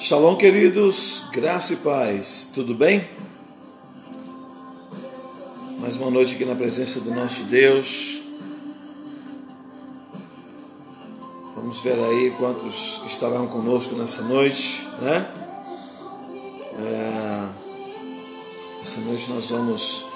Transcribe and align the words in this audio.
Shalom, 0.00 0.34
queridos, 0.34 1.24
graça 1.30 1.74
e 1.74 1.76
paz, 1.76 2.50
tudo 2.54 2.74
bem? 2.74 3.06
Mais 5.78 5.98
uma 5.98 6.10
noite 6.10 6.36
aqui 6.36 6.46
na 6.46 6.54
presença 6.54 7.00
do 7.00 7.10
nosso 7.10 7.42
Deus. 7.42 8.22
Vamos 11.54 11.82
ver 11.82 12.02
aí 12.02 12.34
quantos 12.38 13.02
estarão 13.06 13.46
conosco 13.46 13.94
nessa 13.94 14.22
noite, 14.22 14.88
né? 15.02 15.30
É, 16.78 17.48
essa 18.82 19.02
noite 19.02 19.30
nós 19.30 19.50
vamos 19.50 20.06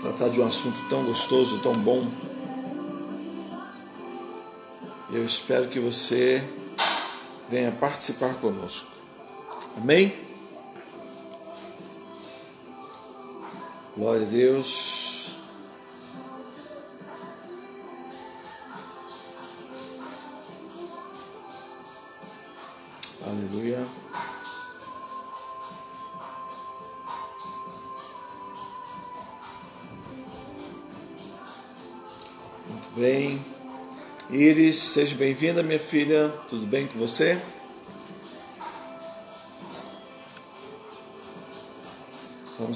tratar 0.00 0.30
de 0.30 0.40
um 0.40 0.46
assunto 0.46 0.78
tão 0.88 1.04
gostoso, 1.04 1.58
tão 1.58 1.74
bom. 1.74 2.08
Eu 5.12 5.26
espero 5.26 5.68
que 5.68 5.78
você 5.78 6.42
venha 7.50 7.70
participar 7.70 8.32
conosco. 8.36 8.93
Amém? 9.76 10.14
Glória 13.96 14.26
a 14.26 14.28
Deus. 14.28 15.36
Aleluia. 23.26 23.86
Muito 32.68 32.88
bem. 32.96 33.44
Iris, 34.30 34.76
seja 34.76 35.14
bem-vinda, 35.14 35.62
minha 35.62 35.78
filha. 35.78 36.32
Tudo 36.48 36.66
bem 36.66 36.86
com 36.86 36.98
você? 36.98 37.40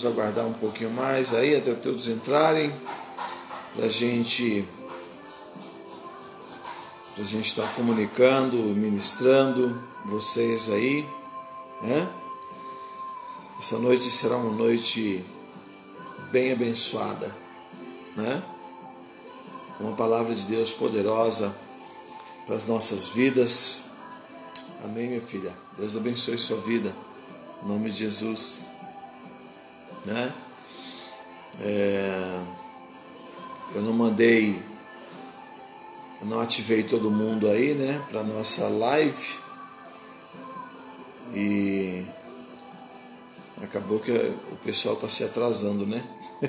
Vamos 0.01 0.17
aguardar 0.17 0.47
um 0.47 0.53
pouquinho 0.53 0.93
mais 0.93 1.35
aí 1.35 1.57
até 1.57 1.75
todos 1.75 2.09
entrarem 2.09 2.73
para 3.75 3.89
gente 3.89 4.65
a 7.19 7.23
gente 7.25 7.49
estar 7.49 7.65
tá 7.65 7.73
comunicando, 7.75 8.57
ministrando 8.59 9.83
vocês 10.05 10.71
aí, 10.71 11.05
né? 11.83 12.09
Essa 13.59 13.77
noite 13.81 14.09
será 14.09 14.37
uma 14.37 14.53
noite 14.53 15.25
bem 16.31 16.53
abençoada, 16.53 17.35
né? 18.15 18.41
Uma 19.81 19.97
palavra 19.97 20.33
de 20.33 20.43
Deus 20.43 20.71
poderosa 20.71 21.53
para 22.47 22.55
as 22.55 22.65
nossas 22.65 23.09
vidas. 23.09 23.81
Amém, 24.85 25.09
minha 25.09 25.23
filha. 25.23 25.53
Deus 25.77 25.97
abençoe 25.97 26.39
sua 26.39 26.61
vida. 26.61 26.95
Em 27.65 27.67
nome 27.67 27.91
de 27.91 27.97
Jesus 27.97 28.63
né? 30.05 30.33
É, 31.61 32.41
eu 33.75 33.83
não 33.83 33.93
mandei, 33.93 34.63
eu 36.21 36.27
não 36.27 36.41
ativei 36.41 36.83
todo 36.83 37.11
mundo 37.11 37.49
aí, 37.49 37.75
né, 37.75 38.03
para 38.11 38.23
nossa 38.23 38.69
live 38.69 39.39
e 41.35 42.07
acabou 43.63 43.99
que 43.99 44.13
o 44.13 44.57
pessoal 44.65 44.95
está 44.95 45.09
se 45.09 45.25
atrasando, 45.25 45.85
né? 45.87 46.03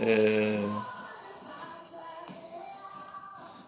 é, 0.00 0.64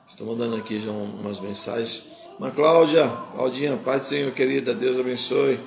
estou 0.06 0.26
mandando 0.26 0.56
aqui 0.56 0.80
já 0.80 0.90
umas 0.90 1.38
mensagens. 1.38 2.16
Mas 2.38 2.54
Cláudia, 2.54 3.08
Claudinha, 3.32 3.76
Pai 3.76 3.98
do 3.98 4.06
Senhor 4.06 4.32
querida, 4.32 4.74
Deus 4.74 4.98
abençoe. 4.98 5.60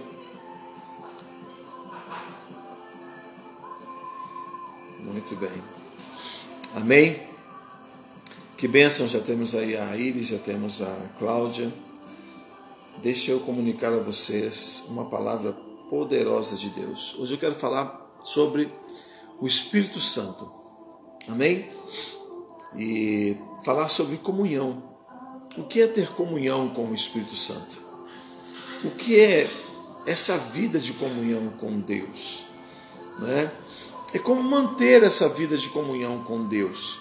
Amém? 6.92 7.22
Que 8.58 8.68
bênção, 8.68 9.08
já 9.08 9.22
temos 9.22 9.56
aí 9.56 9.78
a 9.78 9.96
Iris, 9.96 10.28
já 10.28 10.38
temos 10.38 10.82
a 10.82 10.94
Cláudia. 11.18 11.72
Deixa 13.02 13.32
eu 13.32 13.40
comunicar 13.40 13.94
a 13.94 14.00
vocês 14.00 14.84
uma 14.90 15.06
palavra 15.06 15.54
poderosa 15.90 16.58
de 16.58 16.70
Deus. 16.72 17.16
Hoje 17.18 17.36
eu 17.36 17.38
quero 17.38 17.56
falar 17.56 18.14
sobre 18.20 18.70
o 19.40 19.48
Espírito 19.48 20.02
Santo. 20.02 20.52
Amém? 21.30 21.70
E 22.76 23.38
falar 23.64 23.88
sobre 23.88 24.18
comunhão. 24.18 24.84
O 25.58 25.64
que 25.64 25.82
é 25.82 25.88
ter 25.88 26.12
comunhão 26.12 26.68
com 26.74 26.88
o 26.88 26.94
Espírito 26.94 27.38
Santo? 27.38 27.82
O 28.84 28.92
que 28.92 29.18
é 29.18 29.50
essa 30.06 30.38
vida 30.38 30.78
de 30.78 30.92
comunhão 30.92 31.54
com 31.58 31.80
Deus? 31.80 32.44
Né? 33.18 33.50
É 34.14 34.20
como 34.20 34.44
manter 34.44 35.04
essa 35.04 35.30
vida 35.30 35.58
de 35.58 35.70
comunhão 35.70 36.20
com 36.24 36.44
Deus. 36.44 37.00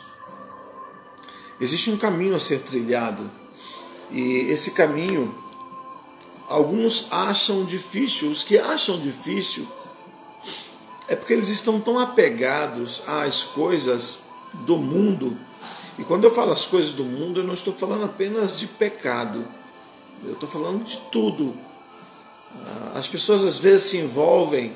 Existe 1.61 1.91
um 1.91 1.97
caminho 1.97 2.35
a 2.35 2.41
ser 2.41 2.61
trilhado 2.61 3.31
e 4.11 4.49
esse 4.51 4.71
caminho 4.73 5.35
alguns 6.49 7.09
acham 7.11 7.65
difícil, 7.65 8.31
os 8.31 8.43
que 8.43 8.59
acham 8.59 8.99
difícil 8.99 9.67
é 11.07 11.17
porque 11.17 11.33
eles 11.33 11.49
estão 11.49 11.81
tão 11.81 11.99
apegados 11.99 13.03
às 13.09 13.43
coisas 13.43 14.21
do 14.65 14.77
mundo. 14.77 15.37
E 15.99 16.05
quando 16.05 16.23
eu 16.25 16.31
falo 16.33 16.53
as 16.53 16.67
coisas 16.67 16.93
do 16.93 17.05
mundo, 17.05 17.41
eu 17.41 17.45
não 17.45 17.53
estou 17.53 17.75
falando 17.75 18.05
apenas 18.05 18.57
de 18.57 18.69
pecado, 18.69 19.45
eu 20.25 20.35
estou 20.35 20.49
falando 20.49 20.85
de 20.85 20.97
tudo. 21.11 21.55
As 22.95 23.09
pessoas 23.09 23.43
às 23.43 23.59
vezes 23.59 23.91
se 23.91 23.99
envolvem 23.99 24.75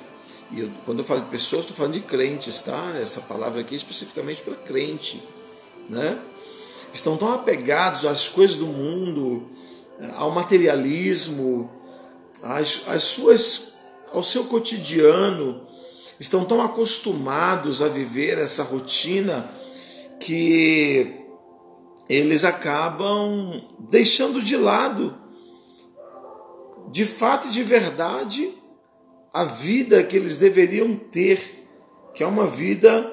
e 0.50 0.60
eu, 0.60 0.70
quando 0.84 1.00
eu 1.00 1.04
falo 1.04 1.20
de 1.20 1.26
pessoas, 1.26 1.62
estou 1.62 1.76
falando 1.76 1.94
de 1.94 2.00
crentes, 2.00 2.62
tá? 2.62 2.94
Essa 3.00 3.20
palavra 3.20 3.60
aqui 3.60 3.74
é 3.74 3.76
especificamente 3.76 4.42
para 4.42 4.54
crente, 4.54 5.22
né? 5.88 6.18
Estão 6.92 7.16
tão 7.16 7.32
apegados 7.32 8.04
às 8.04 8.28
coisas 8.28 8.56
do 8.56 8.66
mundo, 8.66 9.48
ao 10.16 10.30
materialismo, 10.30 11.70
às, 12.42 12.88
às 12.88 13.02
suas, 13.04 13.72
ao 14.12 14.22
seu 14.22 14.44
cotidiano, 14.44 15.66
estão 16.20 16.44
tão 16.44 16.62
acostumados 16.62 17.82
a 17.82 17.88
viver 17.88 18.38
essa 18.38 18.62
rotina 18.62 19.50
que 20.20 21.24
eles 22.08 22.44
acabam 22.44 23.62
deixando 23.78 24.42
de 24.42 24.56
lado, 24.56 25.16
de 26.90 27.04
fato 27.04 27.48
e 27.48 27.50
de 27.50 27.62
verdade, 27.62 28.52
a 29.34 29.42
vida 29.42 30.00
que 30.04 30.16
eles 30.16 30.36
deveriam 30.36 30.94
ter, 30.94 31.66
que 32.14 32.22
é 32.22 32.26
uma 32.26 32.46
vida 32.46 33.10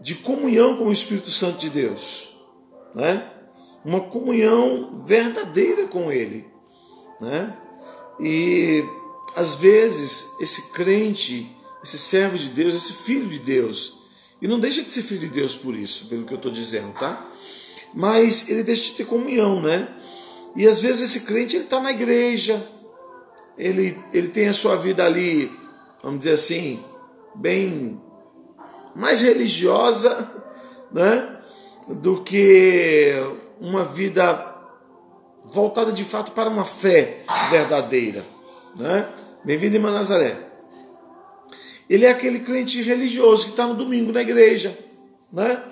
de 0.00 0.14
comunhão 0.14 0.76
com 0.76 0.84
o 0.84 0.92
Espírito 0.92 1.32
Santo 1.32 1.58
de 1.58 1.68
Deus, 1.68 2.36
né? 2.94 3.28
Uma 3.84 4.02
comunhão 4.02 5.04
verdadeira 5.04 5.88
com 5.88 6.12
Ele, 6.12 6.46
né? 7.20 7.56
E 8.20 8.84
às 9.34 9.56
vezes 9.56 10.28
esse 10.40 10.70
crente, 10.70 11.50
esse 11.82 11.98
servo 11.98 12.38
de 12.38 12.50
Deus, 12.50 12.76
esse 12.76 12.92
filho 12.92 13.28
de 13.28 13.40
Deus, 13.40 13.98
e 14.40 14.46
não 14.46 14.60
deixa 14.60 14.80
de 14.80 14.90
ser 14.90 15.02
filho 15.02 15.22
de 15.22 15.28
Deus 15.28 15.56
por 15.56 15.74
isso, 15.74 16.06
pelo 16.06 16.24
que 16.24 16.32
eu 16.32 16.36
estou 16.36 16.52
dizendo, 16.52 16.92
tá? 16.92 17.28
Mas 17.92 18.48
ele 18.48 18.62
deixa 18.62 18.84
de 18.84 18.92
ter 18.92 19.06
comunhão, 19.06 19.60
né? 19.60 19.88
E 20.54 20.68
às 20.68 20.78
vezes 20.78 21.10
esse 21.10 21.26
crente 21.26 21.56
ele 21.56 21.64
está 21.64 21.80
na 21.80 21.90
igreja, 21.90 22.64
ele, 23.58 23.98
ele 24.12 24.28
tem 24.28 24.48
a 24.48 24.54
sua 24.54 24.76
vida 24.76 25.04
ali, 25.04 25.50
vamos 26.02 26.20
dizer 26.20 26.34
assim, 26.34 26.82
bem 27.34 28.00
mais 28.94 29.20
religiosa, 29.20 30.30
né, 30.92 31.36
do 31.88 32.22
que 32.22 33.12
uma 33.60 33.84
vida 33.84 34.54
voltada 35.44 35.92
de 35.92 36.04
fato 36.04 36.32
para 36.32 36.50
uma 36.50 36.64
fé 36.64 37.22
verdadeira, 37.50 38.24
né? 38.78 39.08
Bem-vindo, 39.44 39.76
irmã 39.76 39.92
Nazaré. 39.92 40.36
Ele 41.88 42.04
é 42.04 42.10
aquele 42.10 42.40
crente 42.40 42.82
religioso 42.82 43.44
que 43.44 43.50
está 43.50 43.66
no 43.66 43.74
domingo 43.74 44.10
na 44.10 44.22
igreja, 44.22 44.76
né? 45.32 45.62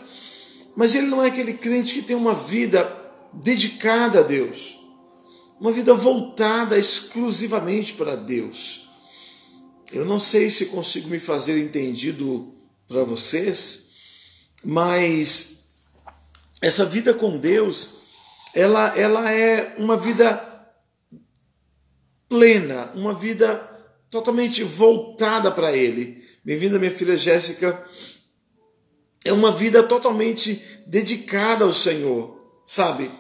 Mas 0.77 0.95
ele 0.95 1.09
não 1.09 1.23
é 1.23 1.29
aquele 1.29 1.55
crente 1.55 1.95
que 1.95 2.03
tem 2.03 2.15
uma 2.15 2.35
vida 2.35 2.89
dedicada 3.33 4.21
a 4.21 4.23
Deus 4.23 4.84
uma 5.61 5.73
vida 5.73 5.95
voltada 5.95 6.79
exclusivamente 6.79 7.95
para 7.95 8.17
Deus. 8.17 8.89
Eu 9.93 10.05
não 10.05 10.19
sei 10.19 10.51
se 10.51 10.67
consigo 10.67 11.09
me 11.09 11.19
fazer 11.19 11.59
entendido 11.59 12.53
para 12.89 13.05
vocês, 13.05 13.91
mas 14.63 15.67
essa 16.61 16.85
vida 16.85 17.15
com 17.15 17.39
Deus, 17.39 17.95
ela, 18.55 18.97
ela 18.99 19.31
é 19.31 19.77
uma 19.79 19.97
vida 19.97 20.51
plena, 22.29 22.91
uma 22.95 23.15
vida 23.15 23.71
totalmente 24.11 24.63
voltada 24.65 25.51
para 25.51 25.77
Ele. 25.77 26.25
Bem-vinda, 26.45 26.79
minha 26.79 26.91
filha 26.91 27.17
Jéssica. 27.17 27.85
É 29.25 29.33
uma 29.33 29.53
vida 29.53 29.83
totalmente 29.83 30.63
dedicada 30.87 31.65
ao 31.65 31.73
Senhor, 31.73 32.61
sabe? 32.67 33.11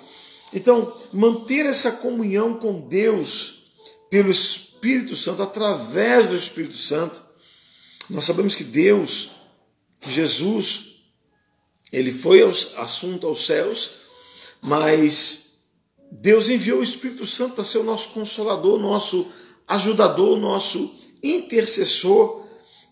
Então, 0.54 0.96
manter 1.12 1.66
essa 1.66 1.90
comunhão 1.90 2.54
com 2.54 2.80
Deus 2.80 3.64
pelo 4.08 4.30
Espírito 4.30 5.16
Santo, 5.16 5.42
através 5.42 6.28
do 6.28 6.36
Espírito 6.36 6.76
Santo, 6.76 7.20
nós 8.08 8.24
sabemos 8.24 8.54
que 8.54 8.62
Deus, 8.62 9.32
Jesus, 10.06 11.06
ele 11.90 12.12
foi 12.12 12.42
assunto 12.76 13.26
aos 13.26 13.44
céus, 13.44 13.96
mas 14.62 15.58
Deus 16.12 16.48
enviou 16.48 16.78
o 16.78 16.84
Espírito 16.84 17.26
Santo 17.26 17.54
para 17.54 17.64
ser 17.64 17.78
o 17.78 17.84
nosso 17.84 18.10
consolador, 18.10 18.78
nosso 18.78 19.32
ajudador, 19.66 20.38
nosso 20.38 20.94
intercessor, 21.20 22.44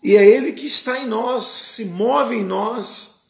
e 0.03 0.17
é 0.17 0.25
Ele 0.25 0.51
que 0.51 0.65
está 0.65 0.99
em 0.99 1.07
nós, 1.07 1.45
se 1.45 1.85
move 1.85 2.35
em 2.35 2.43
nós, 2.43 3.21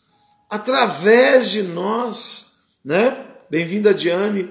através 0.49 1.51
de 1.51 1.61
nós, 1.61 2.53
né? 2.83 3.32
Bem-vinda, 3.53 3.93
Diane. 3.93 4.49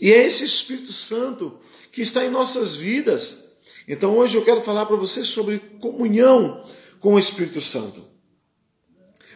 E 0.00 0.12
é 0.12 0.26
esse 0.26 0.42
Espírito 0.44 0.92
Santo 0.92 1.56
que 1.92 2.02
está 2.02 2.24
em 2.24 2.30
nossas 2.30 2.74
vidas. 2.74 3.54
Então 3.86 4.18
hoje 4.18 4.36
eu 4.36 4.44
quero 4.44 4.60
falar 4.60 4.86
para 4.86 4.96
você 4.96 5.22
sobre 5.22 5.60
comunhão 5.78 6.64
com 6.98 7.14
o 7.14 7.18
Espírito 7.18 7.60
Santo. 7.60 8.04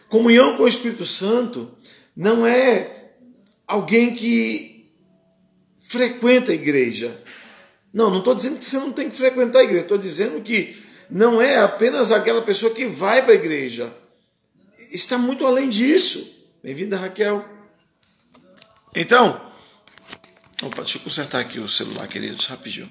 Comunhão 0.09 0.57
com 0.57 0.63
o 0.63 0.67
Espírito 0.67 1.05
Santo 1.05 1.77
não 2.13 2.45
é 2.45 3.13
alguém 3.65 4.13
que 4.13 4.91
frequenta 5.79 6.51
a 6.51 6.55
igreja. 6.55 7.17
Não, 7.93 8.09
não 8.09 8.19
estou 8.19 8.35
dizendo 8.35 8.59
que 8.59 8.65
você 8.65 8.79
não 8.79 8.91
tem 8.91 9.09
que 9.09 9.15
frequentar 9.15 9.59
a 9.59 9.63
igreja, 9.63 9.83
estou 9.83 9.97
dizendo 9.97 10.41
que 10.41 10.75
não 11.09 11.41
é 11.41 11.59
apenas 11.59 12.11
aquela 12.11 12.41
pessoa 12.41 12.75
que 12.75 12.85
vai 12.85 13.23
para 13.23 13.31
a 13.31 13.35
igreja. 13.35 13.95
Está 14.91 15.17
muito 15.17 15.45
além 15.45 15.69
disso. 15.69 16.51
Bem-vinda, 16.61 16.97
Raquel. 16.97 17.52
Então, 18.95 19.41
opa, 20.61 20.83
deixa 20.83 20.99
eu 20.99 21.01
consertar 21.01 21.39
aqui 21.39 21.59
o 21.59 21.67
celular, 21.67 22.07
queridos, 22.07 22.45
rapidinho. 22.45 22.87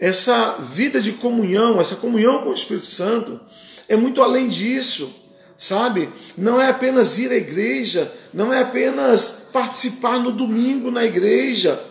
Essa 0.00 0.56
vida 0.58 1.02
de 1.02 1.12
comunhão, 1.12 1.78
essa 1.78 1.96
comunhão 1.96 2.42
com 2.42 2.48
o 2.48 2.54
Espírito 2.54 2.86
Santo, 2.86 3.38
é 3.86 3.94
muito 3.94 4.22
além 4.22 4.48
disso, 4.48 5.14
sabe? 5.56 6.08
Não 6.36 6.58
é 6.58 6.68
apenas 6.68 7.18
ir 7.18 7.30
à 7.30 7.36
igreja, 7.36 8.10
não 8.32 8.52
é 8.52 8.62
apenas 8.62 9.48
participar 9.52 10.18
no 10.18 10.32
domingo 10.32 10.90
na 10.90 11.04
igreja, 11.04 11.82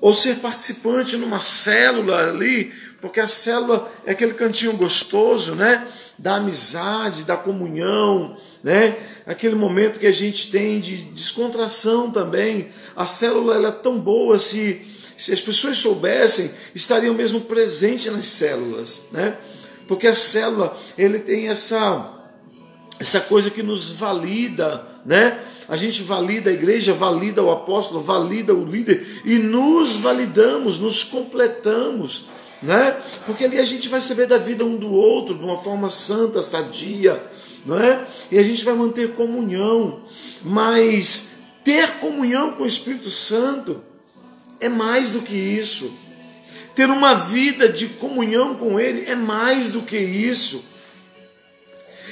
ou 0.00 0.14
ser 0.14 0.36
participante 0.36 1.16
numa 1.16 1.40
célula 1.40 2.28
ali, 2.28 2.72
porque 3.00 3.18
a 3.18 3.26
célula 3.26 3.90
é 4.04 4.12
aquele 4.12 4.34
cantinho 4.34 4.76
gostoso, 4.76 5.56
né? 5.56 5.84
Da 6.18 6.36
amizade, 6.36 7.24
da 7.24 7.36
comunhão, 7.36 8.36
né? 8.62 8.96
Aquele 9.26 9.54
momento 9.54 9.98
que 9.98 10.06
a 10.06 10.12
gente 10.12 10.50
tem 10.50 10.78
de 10.80 10.96
descontração 11.04 12.10
também. 12.10 12.68
A 12.94 13.06
célula 13.06 13.66
é 13.66 13.70
tão 13.70 13.98
boa 13.98 14.38
se, 14.38 14.82
se 15.16 15.32
as 15.32 15.40
pessoas 15.40 15.78
soubessem, 15.78 16.50
estariam 16.74 17.14
mesmo 17.14 17.40
presentes 17.40 18.12
nas 18.12 18.26
células, 18.26 19.02
né? 19.10 19.36
Porque 19.88 20.06
a 20.06 20.14
célula 20.14 20.76
ele 20.96 21.18
tem 21.18 21.48
essa 21.48 22.18
essa 23.02 23.20
coisa 23.20 23.50
que 23.50 23.64
nos 23.64 23.90
valida, 23.90 24.86
né? 25.04 25.40
A 25.68 25.76
gente 25.76 26.02
valida 26.02 26.50
a 26.50 26.52
igreja, 26.52 26.92
valida 26.92 27.42
o 27.42 27.50
apóstolo, 27.50 28.00
valida 28.00 28.54
o 28.54 28.64
líder 28.64 29.04
e 29.24 29.38
nos 29.38 29.96
validamos, 29.96 30.78
nos 30.78 31.02
completamos 31.02 32.26
né? 32.62 32.96
Porque 33.26 33.44
ali 33.44 33.58
a 33.58 33.64
gente 33.64 33.88
vai 33.88 34.00
saber 34.00 34.26
da 34.26 34.38
vida 34.38 34.64
um 34.64 34.76
do 34.76 34.90
outro 34.92 35.34
de 35.34 35.44
uma 35.44 35.62
forma 35.62 35.90
santa, 35.90 36.42
sadia, 36.42 37.22
não 37.66 37.78
é? 37.78 38.06
E 38.30 38.38
a 38.38 38.42
gente 38.42 38.64
vai 38.64 38.74
manter 38.74 39.14
comunhão, 39.14 40.00
mas 40.42 41.30
ter 41.64 41.98
comunhão 41.98 42.52
com 42.52 42.62
o 42.62 42.66
Espírito 42.66 43.10
Santo 43.10 43.82
é 44.60 44.68
mais 44.68 45.10
do 45.10 45.20
que 45.20 45.34
isso. 45.34 45.92
Ter 46.74 46.88
uma 46.88 47.14
vida 47.14 47.68
de 47.68 47.88
comunhão 47.88 48.54
com 48.54 48.80
Ele 48.80 49.04
é 49.10 49.14
mais 49.14 49.68
do 49.70 49.82
que 49.82 49.98
isso. 49.98 50.64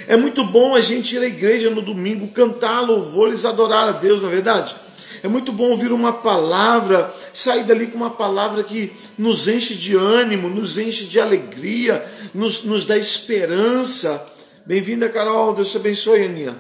É 0.07 0.17
muito 0.17 0.45
bom 0.45 0.75
a 0.75 0.81
gente 0.81 1.15
ir 1.15 1.23
à 1.23 1.27
igreja 1.27 1.71
no 1.71 1.81
domingo, 1.81 2.29
cantar 2.29 2.81
louvores, 2.81 3.45
adorar 3.45 3.89
a 3.89 3.93
Deus, 3.93 4.21
não 4.21 4.29
é 4.29 4.33
verdade? 4.33 4.75
É 5.23 5.29
muito 5.29 5.53
bom 5.53 5.71
ouvir 5.71 5.93
uma 5.93 6.13
palavra, 6.13 7.15
sair 7.35 7.65
dali 7.65 7.89
com 7.89 7.97
uma 7.97 8.11
palavra 8.11 8.65
que 8.65 8.93
nos 9.19 9.49
enche 9.49 9.75
de 9.75 9.95
ânimo, 9.95 10.49
nos 10.49 10.79
enche 10.79 11.05
de 11.05 11.21
alegria, 11.21 12.05
nos, 12.33 12.65
nos 12.65 12.87
dá 12.87 12.97
esperança. 12.97 14.27
Bem-vinda, 14.65 15.09
Carol. 15.09 15.55
Deus 15.55 15.71
te 15.71 15.77
abençoe, 15.77 16.25
Aninha. 16.25 16.57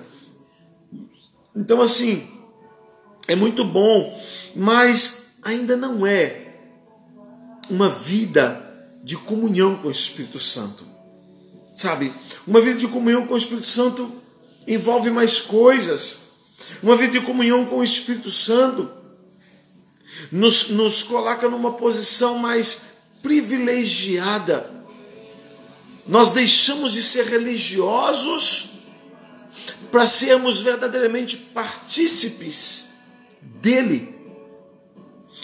Então, 1.57 1.81
assim, 1.81 2.29
é 3.27 3.35
muito 3.35 3.65
bom, 3.65 4.21
mas 4.55 5.37
ainda 5.43 5.77
não 5.77 6.07
é 6.07 6.49
uma 7.71 7.89
vida 7.89 8.67
de 9.03 9.17
comunhão 9.17 9.77
com 9.77 9.89
o 9.89 9.93
Espírito 9.93 10.39
Santo. 10.39 10.85
Sabe? 11.75 12.13
Uma 12.47 12.61
vida 12.61 12.79
de 12.79 12.89
comunhão 12.89 13.27
com 13.27 13.33
o 13.33 13.39
Espírito 13.39 13.67
Santo 13.67 14.13
envolve 14.67 15.11
mais 15.11 15.41
coisas 15.41 16.30
uma 16.83 16.97
vida 16.97 17.13
de 17.13 17.21
comunhão 17.21 17.65
com 17.67 17.79
o 17.79 17.85
Espírito 17.85 18.31
Santo 18.31 18.91
nos, 20.31 20.71
nos 20.71 21.03
coloca 21.03 21.49
numa 21.49 21.73
posição 21.73 22.39
mais 22.39 22.83
privilegiada. 23.23 24.71
Nós 26.07 26.31
deixamos 26.31 26.93
de 26.93 27.03
ser 27.03 27.27
religiosos 27.27 28.71
para 29.91 30.07
sermos 30.07 30.61
verdadeiramente 30.61 31.37
partícipes 31.37 32.87
dele, 33.41 34.15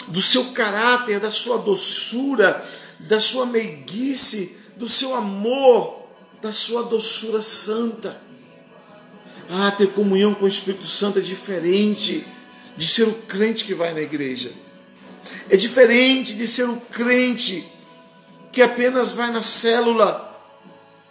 do 0.07 0.21
seu 0.21 0.45
caráter, 0.51 1.19
da 1.19 1.31
sua 1.31 1.57
doçura, 1.57 2.65
da 2.99 3.19
sua 3.19 3.45
meiguice, 3.45 4.55
do 4.75 4.87
seu 4.87 5.15
amor, 5.15 6.07
da 6.41 6.53
sua 6.53 6.83
doçura 6.83 7.41
santa. 7.41 8.26
Ah, 9.49 9.71
ter 9.71 9.87
comunhão 9.87 10.33
com 10.33 10.45
o 10.45 10.47
Espírito 10.47 10.85
Santo 10.85 11.19
é 11.19 11.21
diferente 11.21 12.25
de 12.75 12.85
ser 12.85 13.03
o 13.03 13.13
crente 13.13 13.63
que 13.63 13.73
vai 13.73 13.93
na 13.93 14.01
igreja. 14.01 14.51
É 15.49 15.55
diferente 15.55 16.33
de 16.33 16.45
ser 16.45 16.69
o 16.69 16.75
crente 16.91 17.65
que 18.51 18.61
apenas 18.61 19.13
vai 19.13 19.31
na 19.31 19.41
célula, 19.41 20.23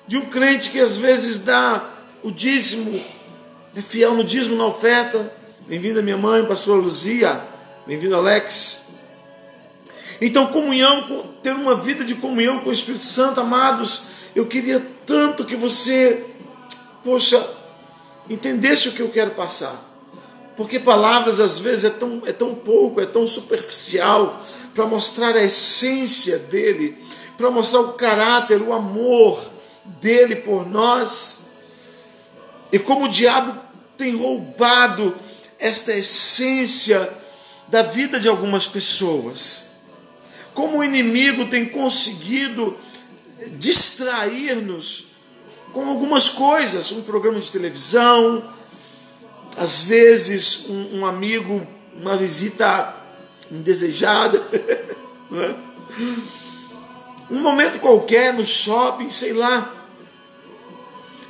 de 0.06 0.18
um 0.18 0.26
crente 0.26 0.70
que 0.70 0.78
às 0.78 0.96
vezes 0.96 1.38
dá 1.38 1.90
o 2.22 2.30
dízimo, 2.30 3.02
é 3.74 3.80
fiel 3.80 4.14
no 4.14 4.24
dízimo, 4.24 4.56
na 4.56 4.66
oferta. 4.66 5.32
Bem-vinda 5.66 6.02
minha 6.02 6.16
mãe, 6.16 6.44
pastora 6.44 6.80
Luzia. 6.80 7.42
Bem-vindo 7.86 8.14
Alex. 8.14 8.86
Então, 10.20 10.46
comunhão, 10.46 11.34
ter 11.42 11.52
uma 11.52 11.76
vida 11.76 12.04
de 12.04 12.14
comunhão 12.14 12.60
com 12.60 12.70
o 12.70 12.72
Espírito 12.72 13.04
Santo, 13.04 13.40
amados, 13.40 14.02
eu 14.34 14.46
queria 14.46 14.84
tanto 15.06 15.44
que 15.44 15.56
você, 15.56 16.24
poxa, 17.04 17.44
entendesse 18.28 18.88
o 18.88 18.92
que 18.92 19.00
eu 19.00 19.08
quero 19.10 19.32
passar. 19.32 19.84
Porque 20.56 20.78
palavras 20.78 21.38
às 21.38 21.58
vezes 21.58 21.84
é 21.84 21.90
tão, 21.90 22.22
é 22.26 22.32
tão 22.32 22.54
pouco, 22.54 23.00
é 23.00 23.06
tão 23.06 23.26
superficial 23.26 24.42
para 24.74 24.86
mostrar 24.86 25.36
a 25.36 25.44
essência 25.44 26.38
dele, 26.38 26.96
para 27.36 27.50
mostrar 27.50 27.80
o 27.80 27.92
caráter, 27.92 28.62
o 28.62 28.72
amor 28.72 29.50
dele 29.84 30.36
por 30.36 30.66
nós. 30.66 31.40
E 32.72 32.78
como 32.78 33.04
o 33.04 33.08
diabo 33.08 33.58
tem 33.96 34.16
roubado 34.16 35.14
esta 35.58 35.92
essência 35.92 37.12
da 37.68 37.82
vida 37.82 38.18
de 38.18 38.28
algumas 38.28 38.66
pessoas. 38.66 39.66
Como 40.54 40.78
o 40.78 40.84
inimigo 40.84 41.46
tem 41.46 41.66
conseguido 41.66 42.76
distrair-nos 43.58 45.05
com 45.76 45.90
algumas 45.90 46.30
coisas, 46.30 46.90
um 46.90 47.02
programa 47.02 47.38
de 47.38 47.52
televisão, 47.52 48.48
às 49.58 49.82
vezes 49.82 50.64
um, 50.70 51.00
um 51.00 51.06
amigo, 51.06 51.66
uma 52.00 52.16
visita 52.16 52.96
indesejada, 53.52 54.38
é? 54.56 55.54
um 57.30 57.40
momento 57.40 57.78
qualquer 57.78 58.32
no 58.32 58.46
shopping, 58.46 59.10
sei 59.10 59.34
lá, 59.34 59.86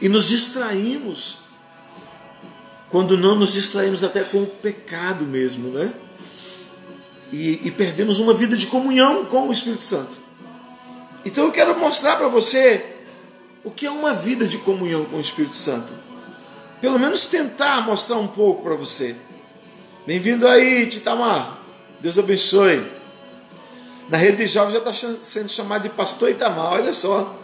e 0.01 0.09
nos 0.09 0.29
distraímos, 0.29 1.41
quando 2.89 3.19
não 3.19 3.35
nos 3.35 3.53
distraímos 3.53 4.05
até 4.05 4.23
com 4.23 4.45
o 4.45 4.47
pecado 4.47 5.25
mesmo, 5.25 5.71
né? 5.71 5.93
E, 7.33 7.67
e 7.67 7.71
perdemos 7.73 8.21
uma 8.21 8.33
vida 8.33 8.57
de 8.57 8.69
comunhão 8.69 9.25
com 9.25 9.49
o 9.49 9.53
Espírito 9.53 9.83
Santo. 9.83 10.19
Então 11.25 11.47
eu 11.47 11.51
quero 11.51 11.77
mostrar 11.81 12.15
para 12.15 12.29
você 12.29 12.96
o 13.67 13.71
que 13.73 13.85
é 13.85 13.91
uma 13.91 14.15
vida 14.15 14.47
de 14.47 14.59
comunhão 14.59 15.05
com 15.05 15.17
o 15.17 15.21
Espírito 15.21 15.57
Santo. 15.57 15.93
Pelo 16.81 17.01
menos 17.01 17.27
tentar 17.27 17.81
mostrar 17.81 18.17
um 18.17 18.29
pouco 18.29 18.63
para 18.63 18.77
você. 18.77 19.17
Bem-vindo 20.07 20.47
aí, 20.47 20.87
Titamar. 20.87 21.59
Deus 21.99 22.17
abençoe. 22.17 22.89
Na 24.09 24.17
rede 24.17 24.37
de 24.37 24.47
jovens 24.47 24.75
já 24.75 24.79
está 24.79 25.17
sendo 25.21 25.49
chamado 25.49 25.83
de 25.83 25.89
pastor 25.89 26.31
Itamar, 26.31 26.75
olha 26.75 26.93
só. 26.93 27.37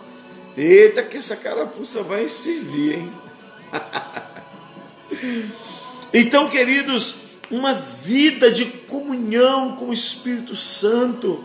Eita, 0.57 1.03
que 1.03 1.17
essa 1.17 1.35
carapuça 1.35 2.05
vai 2.05 2.29
servir, 2.29 3.01
hein? 3.01 3.13
Então, 6.15 6.49
queridos, 6.49 7.17
uma 7.51 7.73
vida 7.73 8.51
de 8.51 8.67
comunhão 8.67 9.77
com 9.77 9.87
o 9.87 9.93
Espírito 9.95 10.55
Santo, 10.55 11.43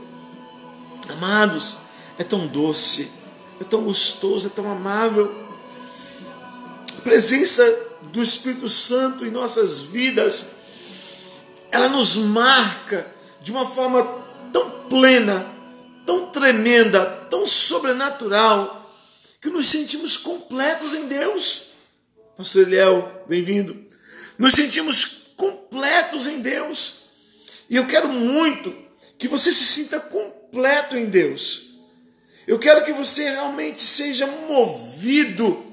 amados, 1.10 1.78
é 2.18 2.24
tão 2.24 2.48
doce, 2.48 3.10
é 3.60 3.64
tão 3.64 3.84
gostoso, 3.84 4.48
é 4.48 4.50
tão 4.50 4.70
amável. 4.72 5.46
A 6.98 7.02
presença 7.02 7.64
do 8.12 8.22
Espírito 8.22 8.70
Santo 8.70 9.26
em 9.26 9.32
nossas 9.32 9.82
vidas, 9.82 10.48
ela 11.72 11.90
nos 11.90 12.16
marca 12.16 13.08
de 13.42 13.52
uma 13.52 13.68
forma 13.68 14.04
tão 14.52 14.70
plena, 14.90 15.46
tão 16.06 16.28
tremenda, 16.28 17.06
tão 17.30 17.46
sobrenatural, 17.46 18.90
que 19.42 19.50
nos 19.50 19.68
sentimos 19.68 20.18
completos 20.18 20.94
em 20.94 21.08
Deus. 21.08 21.68
Pastor 22.36 22.64
Eliel, 22.64 23.24
bem-vindo. 23.28 23.86
Nos 24.38 24.54
sentimos 24.54 25.32
completos 25.36 26.28
em 26.28 26.40
Deus. 26.40 27.08
E 27.70 27.76
eu 27.76 27.88
quero 27.88 28.08
muito 28.10 28.76
que 29.18 29.28
você 29.28 29.52
se 29.52 29.66
sinta 29.66 30.00
completo 30.00 30.96
em 30.96 31.06
Deus. 31.06 31.67
Eu 32.48 32.58
quero 32.58 32.86
que 32.86 32.94
você 32.94 33.30
realmente 33.30 33.82
seja 33.82 34.26
movido 34.26 35.66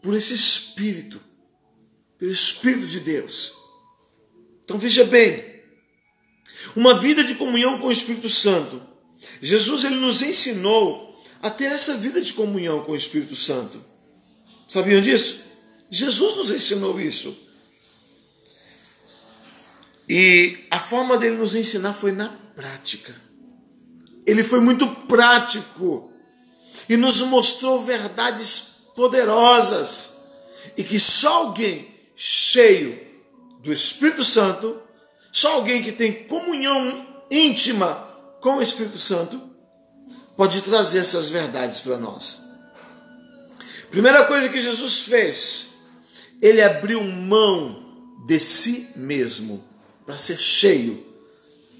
por 0.00 0.14
esse 0.14 0.32
Espírito, 0.32 1.20
pelo 2.16 2.30
Espírito 2.30 2.86
de 2.86 3.00
Deus. 3.00 3.52
Então 4.64 4.78
veja 4.78 5.04
bem, 5.04 5.60
uma 6.76 7.00
vida 7.00 7.24
de 7.24 7.34
comunhão 7.34 7.80
com 7.80 7.88
o 7.88 7.92
Espírito 7.92 8.28
Santo. 8.28 8.80
Jesus 9.42 9.82
ele 9.82 9.96
nos 9.96 10.22
ensinou 10.22 11.20
a 11.42 11.50
ter 11.50 11.72
essa 11.72 11.96
vida 11.96 12.20
de 12.20 12.32
comunhão 12.32 12.84
com 12.84 12.92
o 12.92 12.96
Espírito 12.96 13.34
Santo. 13.34 13.84
Sabiam 14.68 15.00
disso? 15.00 15.42
Jesus 15.90 16.36
nos 16.36 16.52
ensinou 16.52 17.00
isso. 17.00 17.36
E 20.08 20.58
a 20.70 20.78
forma 20.78 21.18
dele 21.18 21.36
nos 21.36 21.56
ensinar 21.56 21.92
foi 21.92 22.12
na 22.12 22.28
prática 22.54 23.27
ele 24.28 24.44
foi 24.44 24.60
muito 24.60 24.86
prático 25.06 26.12
e 26.86 26.96
nos 26.98 27.22
mostrou 27.22 27.82
verdades 27.82 28.64
poderosas 28.94 30.18
e 30.76 30.84
que 30.84 31.00
só 31.00 31.44
alguém 31.44 31.88
cheio 32.14 33.00
do 33.62 33.72
Espírito 33.72 34.22
Santo, 34.22 34.80
só 35.32 35.54
alguém 35.54 35.82
que 35.82 35.92
tem 35.92 36.12
comunhão 36.24 37.06
íntima 37.30 38.06
com 38.40 38.56
o 38.56 38.62
Espírito 38.62 38.98
Santo, 38.98 39.40
pode 40.36 40.60
trazer 40.60 40.98
essas 40.98 41.30
verdades 41.30 41.80
para 41.80 41.96
nós. 41.96 42.42
Primeira 43.90 44.24
coisa 44.26 44.50
que 44.50 44.60
Jesus 44.60 45.00
fez, 45.00 45.78
ele 46.42 46.60
abriu 46.60 47.02
mão 47.02 48.26
de 48.26 48.38
si 48.38 48.90
mesmo 48.94 49.64
para 50.04 50.18
ser 50.18 50.38
cheio 50.38 51.02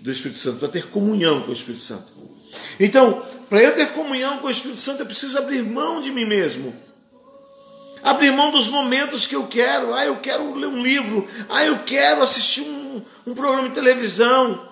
do 0.00 0.11
Espírito 0.11 0.40
Santo, 0.40 0.59
para 0.59 0.69
ter 0.69 0.88
comunhão 0.88 1.43
com 1.43 1.50
o 1.50 1.52
Espírito 1.52 1.83
Santo. 1.83 2.17
Então, 2.78 3.23
para 3.49 3.62
eu 3.62 3.75
ter 3.75 3.93
comunhão 3.93 4.38
com 4.38 4.47
o 4.47 4.50
Espírito 4.50 4.81
Santo, 4.81 5.00
eu 5.00 5.07
preciso 5.07 5.38
abrir 5.38 5.62
mão 5.62 6.00
de 6.00 6.11
mim 6.11 6.25
mesmo. 6.25 6.75
Abrir 8.02 8.31
mão 8.31 8.50
dos 8.50 8.69
momentos 8.69 9.26
que 9.26 9.35
eu 9.35 9.47
quero. 9.47 9.95
Ah, 9.95 10.05
eu 10.05 10.17
quero 10.17 10.55
ler 10.55 10.67
um 10.67 10.83
livro. 10.83 11.26
Ah, 11.49 11.64
eu 11.64 11.78
quero 11.85 12.23
assistir 12.23 12.62
um, 12.62 13.02
um 13.26 13.35
programa 13.35 13.69
de 13.69 13.75
televisão. 13.75 14.69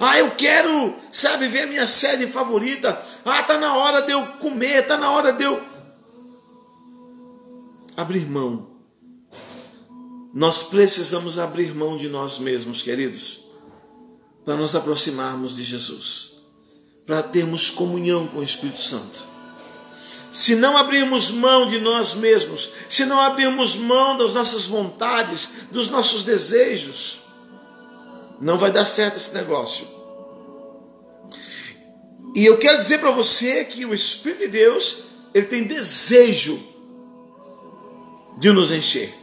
Ah, 0.00 0.18
eu 0.18 0.30
quero, 0.32 0.96
sabe, 1.10 1.46
ver 1.46 1.62
a 1.62 1.66
minha 1.66 1.86
série 1.86 2.26
favorita. 2.26 3.00
Ah, 3.24 3.42
tá 3.42 3.58
na 3.58 3.76
hora 3.76 4.00
de 4.02 4.12
eu 4.12 4.26
comer, 4.38 4.86
tá 4.86 4.96
na 4.96 5.10
hora 5.10 5.32
de 5.32 5.44
eu 5.44 5.62
abrir 7.96 8.26
mão. 8.26 8.70
Nós 10.32 10.64
precisamos 10.64 11.38
abrir 11.38 11.72
mão 11.74 11.96
de 11.96 12.08
nós 12.08 12.38
mesmos, 12.38 12.82
queridos, 12.82 13.44
para 14.44 14.56
nos 14.56 14.74
aproximarmos 14.74 15.54
de 15.54 15.62
Jesus 15.62 16.33
para 17.06 17.22
termos 17.22 17.70
comunhão 17.70 18.26
com 18.26 18.38
o 18.38 18.44
Espírito 18.44 18.80
Santo. 18.80 19.34
Se 20.32 20.56
não 20.56 20.76
abrirmos 20.76 21.30
mão 21.30 21.66
de 21.66 21.78
nós 21.78 22.14
mesmos, 22.14 22.70
se 22.88 23.04
não 23.04 23.20
abrirmos 23.20 23.76
mão 23.76 24.16
das 24.16 24.32
nossas 24.32 24.66
vontades, 24.66 25.48
dos 25.70 25.88
nossos 25.88 26.24
desejos, 26.24 27.22
não 28.40 28.58
vai 28.58 28.72
dar 28.72 28.84
certo 28.84 29.16
esse 29.16 29.32
negócio. 29.32 29.86
E 32.34 32.44
eu 32.44 32.58
quero 32.58 32.78
dizer 32.78 32.98
para 32.98 33.12
você 33.12 33.64
que 33.64 33.86
o 33.86 33.94
Espírito 33.94 34.40
de 34.40 34.48
Deus, 34.48 35.04
ele 35.32 35.46
tem 35.46 35.62
desejo 35.62 36.60
de 38.38 38.50
nos 38.50 38.72
encher. 38.72 39.14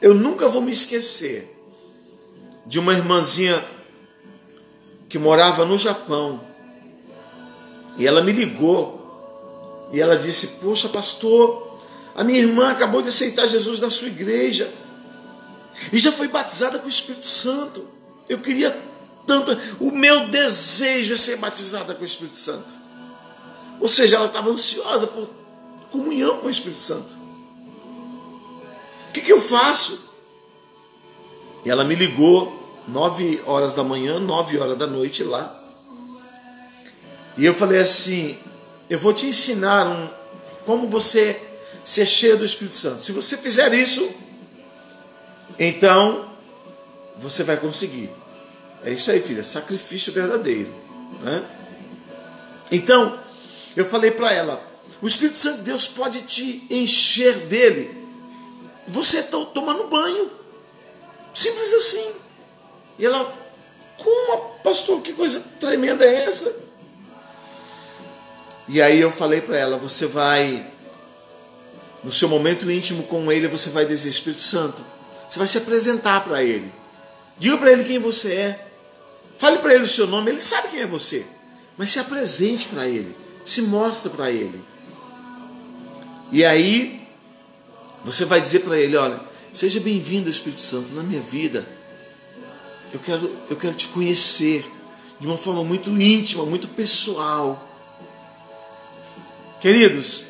Eu 0.00 0.14
nunca 0.14 0.48
vou 0.48 0.62
me 0.62 0.72
esquecer 0.72 1.54
de 2.66 2.78
uma 2.78 2.94
irmãzinha 2.94 3.62
que 5.12 5.18
morava 5.18 5.66
no 5.66 5.76
Japão. 5.76 6.40
E 7.98 8.06
ela 8.06 8.24
me 8.24 8.32
ligou. 8.32 9.90
E 9.92 10.00
ela 10.00 10.16
disse: 10.16 10.58
Poxa, 10.62 10.88
pastor, 10.88 11.78
a 12.14 12.24
minha 12.24 12.38
irmã 12.38 12.70
acabou 12.70 13.02
de 13.02 13.10
aceitar 13.10 13.46
Jesus 13.46 13.78
na 13.78 13.90
sua 13.90 14.08
igreja. 14.08 14.72
E 15.92 15.98
já 15.98 16.10
foi 16.10 16.28
batizada 16.28 16.78
com 16.78 16.86
o 16.86 16.88
Espírito 16.88 17.26
Santo. 17.26 17.86
Eu 18.26 18.38
queria 18.38 18.74
tanto. 19.26 19.54
O 19.78 19.90
meu 19.90 20.28
desejo 20.28 21.12
é 21.12 21.18
ser 21.18 21.36
batizada 21.36 21.94
com 21.94 22.02
o 22.02 22.06
Espírito 22.06 22.38
Santo. 22.38 22.72
Ou 23.80 23.88
seja, 23.88 24.16
ela 24.16 24.28
estava 24.28 24.48
ansiosa 24.48 25.06
por 25.06 25.28
comunhão 25.90 26.38
com 26.38 26.46
o 26.46 26.50
Espírito 26.50 26.80
Santo. 26.80 27.12
O 29.10 29.12
que, 29.12 29.20
que 29.20 29.32
eu 29.32 29.42
faço? 29.42 30.10
E 31.66 31.70
ela 31.70 31.84
me 31.84 31.94
ligou 31.94 32.61
9 32.88 33.42
horas 33.46 33.72
da 33.72 33.84
manhã, 33.84 34.18
9 34.18 34.58
horas 34.58 34.76
da 34.76 34.86
noite 34.86 35.22
lá. 35.22 35.58
E 37.36 37.44
eu 37.44 37.54
falei 37.54 37.80
assim: 37.80 38.38
eu 38.90 38.98
vou 38.98 39.12
te 39.12 39.26
ensinar 39.26 39.86
um, 39.86 40.08
como 40.66 40.88
você 40.88 41.40
ser 41.84 42.06
cheio 42.06 42.36
do 42.36 42.44
Espírito 42.44 42.76
Santo. 42.76 43.02
Se 43.02 43.12
você 43.12 43.36
fizer 43.36 43.72
isso, 43.74 44.08
então 45.58 46.30
você 47.16 47.42
vai 47.42 47.56
conseguir. 47.56 48.10
É 48.84 48.90
isso 48.90 49.10
aí, 49.10 49.20
filha, 49.20 49.42
sacrifício 49.42 50.12
verdadeiro. 50.12 50.72
Né? 51.20 51.42
Então, 52.70 53.18
eu 53.76 53.84
falei 53.86 54.10
para 54.10 54.32
ela: 54.32 54.62
o 55.00 55.06
Espírito 55.06 55.38
Santo 55.38 55.58
de 55.58 55.62
Deus 55.62 55.88
pode 55.88 56.22
te 56.22 56.66
encher 56.70 57.46
dele. 57.46 58.02
Você 58.88 59.20
está 59.20 59.38
tomando 59.46 59.88
banho. 59.88 60.30
Simples 61.32 61.72
assim. 61.72 62.21
E 63.02 63.04
ela, 63.04 63.36
como, 63.98 64.38
pastor, 64.62 65.02
que 65.02 65.12
coisa 65.12 65.40
tremenda 65.58 66.04
é 66.04 66.24
essa? 66.24 66.54
E 68.68 68.80
aí 68.80 69.00
eu 69.00 69.10
falei 69.10 69.40
para 69.40 69.56
ela: 69.58 69.76
você 69.76 70.06
vai, 70.06 70.64
no 72.04 72.12
seu 72.12 72.28
momento 72.28 72.70
íntimo 72.70 73.02
com 73.02 73.32
ele, 73.32 73.48
você 73.48 73.70
vai 73.70 73.84
dizer: 73.84 74.08
Espírito 74.08 74.42
Santo, 74.42 74.84
você 75.28 75.36
vai 75.36 75.48
se 75.48 75.58
apresentar 75.58 76.22
para 76.22 76.44
ele. 76.44 76.72
Diga 77.36 77.58
para 77.58 77.72
ele 77.72 77.82
quem 77.82 77.98
você 77.98 78.34
é. 78.34 78.68
Fale 79.36 79.58
para 79.58 79.74
ele 79.74 79.82
o 79.82 79.88
seu 79.88 80.06
nome, 80.06 80.30
ele 80.30 80.40
sabe 80.40 80.68
quem 80.68 80.82
é 80.82 80.86
você. 80.86 81.26
Mas 81.76 81.90
se 81.90 81.98
apresente 81.98 82.68
para 82.68 82.86
ele, 82.86 83.16
se 83.44 83.62
mostre 83.62 84.10
para 84.10 84.30
ele. 84.30 84.62
E 86.30 86.44
aí 86.44 87.04
você 88.04 88.24
vai 88.24 88.40
dizer 88.40 88.60
para 88.60 88.78
ele: 88.78 88.96
olha, 88.96 89.18
seja 89.52 89.80
bem-vindo, 89.80 90.30
Espírito 90.30 90.62
Santo, 90.62 90.94
na 90.94 91.02
minha 91.02 91.20
vida 91.20 91.81
eu 92.92 93.00
quero, 93.00 93.30
eu 93.48 93.56
quero 93.56 93.74
te 93.74 93.88
conhecer 93.88 94.64
de 95.18 95.26
uma 95.26 95.38
forma 95.38 95.64
muito 95.64 95.90
íntima, 95.90 96.44
muito 96.44 96.68
pessoal. 96.68 97.68
Queridos, 99.60 100.26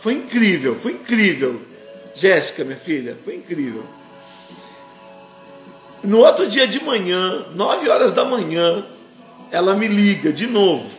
foi 0.00 0.14
incrível, 0.14 0.74
foi 0.78 0.92
incrível. 0.92 1.60
Jéssica, 2.14 2.64
minha 2.64 2.76
filha, 2.76 3.18
foi 3.24 3.36
incrível. 3.36 3.84
No 6.02 6.18
outro 6.20 6.46
dia 6.46 6.66
de 6.66 6.82
manhã, 6.82 7.46
nove 7.54 7.88
horas 7.88 8.12
da 8.12 8.24
manhã, 8.24 8.84
ela 9.50 9.74
me 9.74 9.86
liga 9.86 10.32
de 10.32 10.46
novo. 10.46 10.98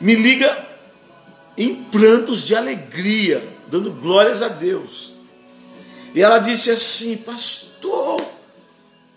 Me 0.00 0.14
liga 0.14 0.66
em 1.56 1.84
prantos 1.84 2.44
de 2.44 2.54
alegria, 2.54 3.46
dando 3.68 3.90
glórias 3.92 4.42
a 4.42 4.48
Deus. 4.48 5.12
E 6.14 6.20
ela 6.20 6.38
disse 6.38 6.70
assim: 6.70 7.16
Pastor 7.16 7.67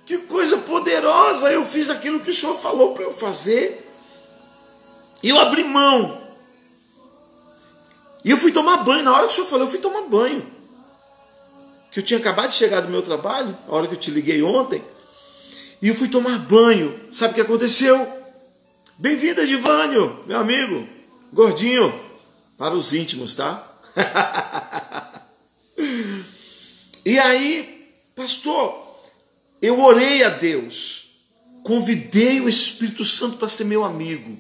que 0.06 0.18
coisa 0.20 0.58
poderosa! 0.60 1.52
Eu 1.52 1.66
fiz 1.66 1.90
aquilo 1.90 2.20
que 2.20 2.30
o 2.30 2.34
Senhor 2.34 2.60
falou 2.60 2.94
para 2.94 3.04
eu 3.04 3.14
fazer. 3.14 3.90
E 5.24 5.30
eu 5.30 5.40
abri 5.40 5.64
mão. 5.64 6.22
E 8.24 8.32
eu 8.32 8.38
fui 8.38 8.52
tomar 8.52 8.78
banho. 8.78 9.04
Na 9.04 9.14
hora 9.14 9.28
que 9.28 9.34
o 9.34 9.36
Senhor 9.36 9.48
falou, 9.48 9.66
eu 9.66 9.72
fui 9.72 9.80
tomar 9.80 10.02
banho. 10.02 10.46
Que 11.92 12.00
eu 12.00 12.04
tinha 12.04 12.20
acabado 12.20 12.50
de 12.50 12.56
chegar 12.56 12.82
do 12.82 12.90
meu 12.90 13.02
trabalho, 13.02 13.58
a 13.68 13.76
hora 13.76 13.88
que 13.88 13.96
eu 13.96 14.00
te 14.00 14.12
liguei 14.12 14.42
ontem. 14.42 14.84
E 15.82 15.88
eu 15.88 15.96
fui 15.96 16.08
tomar 16.08 16.38
banho. 16.40 16.98
Sabe 17.12 17.32
o 17.32 17.36
que 17.36 17.42
aconteceu? 17.42 18.22
Bem-vinda, 18.98 19.48
Divânio, 19.48 20.24
meu 20.28 20.38
amigo, 20.38 20.88
gordinho, 21.34 21.92
para 22.56 22.76
os 22.76 22.94
íntimos, 22.94 23.34
tá? 23.34 23.68
e 27.04 27.18
aí, 27.18 27.92
pastor, 28.16 28.81
eu 29.62 29.80
orei 29.80 30.24
a 30.24 30.30
Deus, 30.30 31.12
convidei 31.64 32.42
o 32.42 32.50
Espírito 32.50 33.06
Santo 33.06 33.38
para 33.38 33.48
ser 33.48 33.66
meu 33.66 33.84
amigo. 33.84 34.38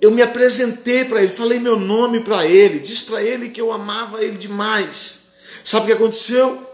Eu 0.00 0.10
me 0.10 0.20
apresentei 0.20 1.04
para 1.04 1.22
ele, 1.22 1.32
falei 1.32 1.60
meu 1.60 1.78
nome 1.78 2.20
para 2.20 2.44
ele, 2.44 2.80
disse 2.80 3.04
para 3.04 3.22
ele 3.22 3.50
que 3.50 3.60
eu 3.60 3.70
amava 3.70 4.22
ele 4.22 4.36
demais. 4.36 5.28
Sabe 5.62 5.84
o 5.84 5.86
que 5.86 5.92
aconteceu? 5.92 6.70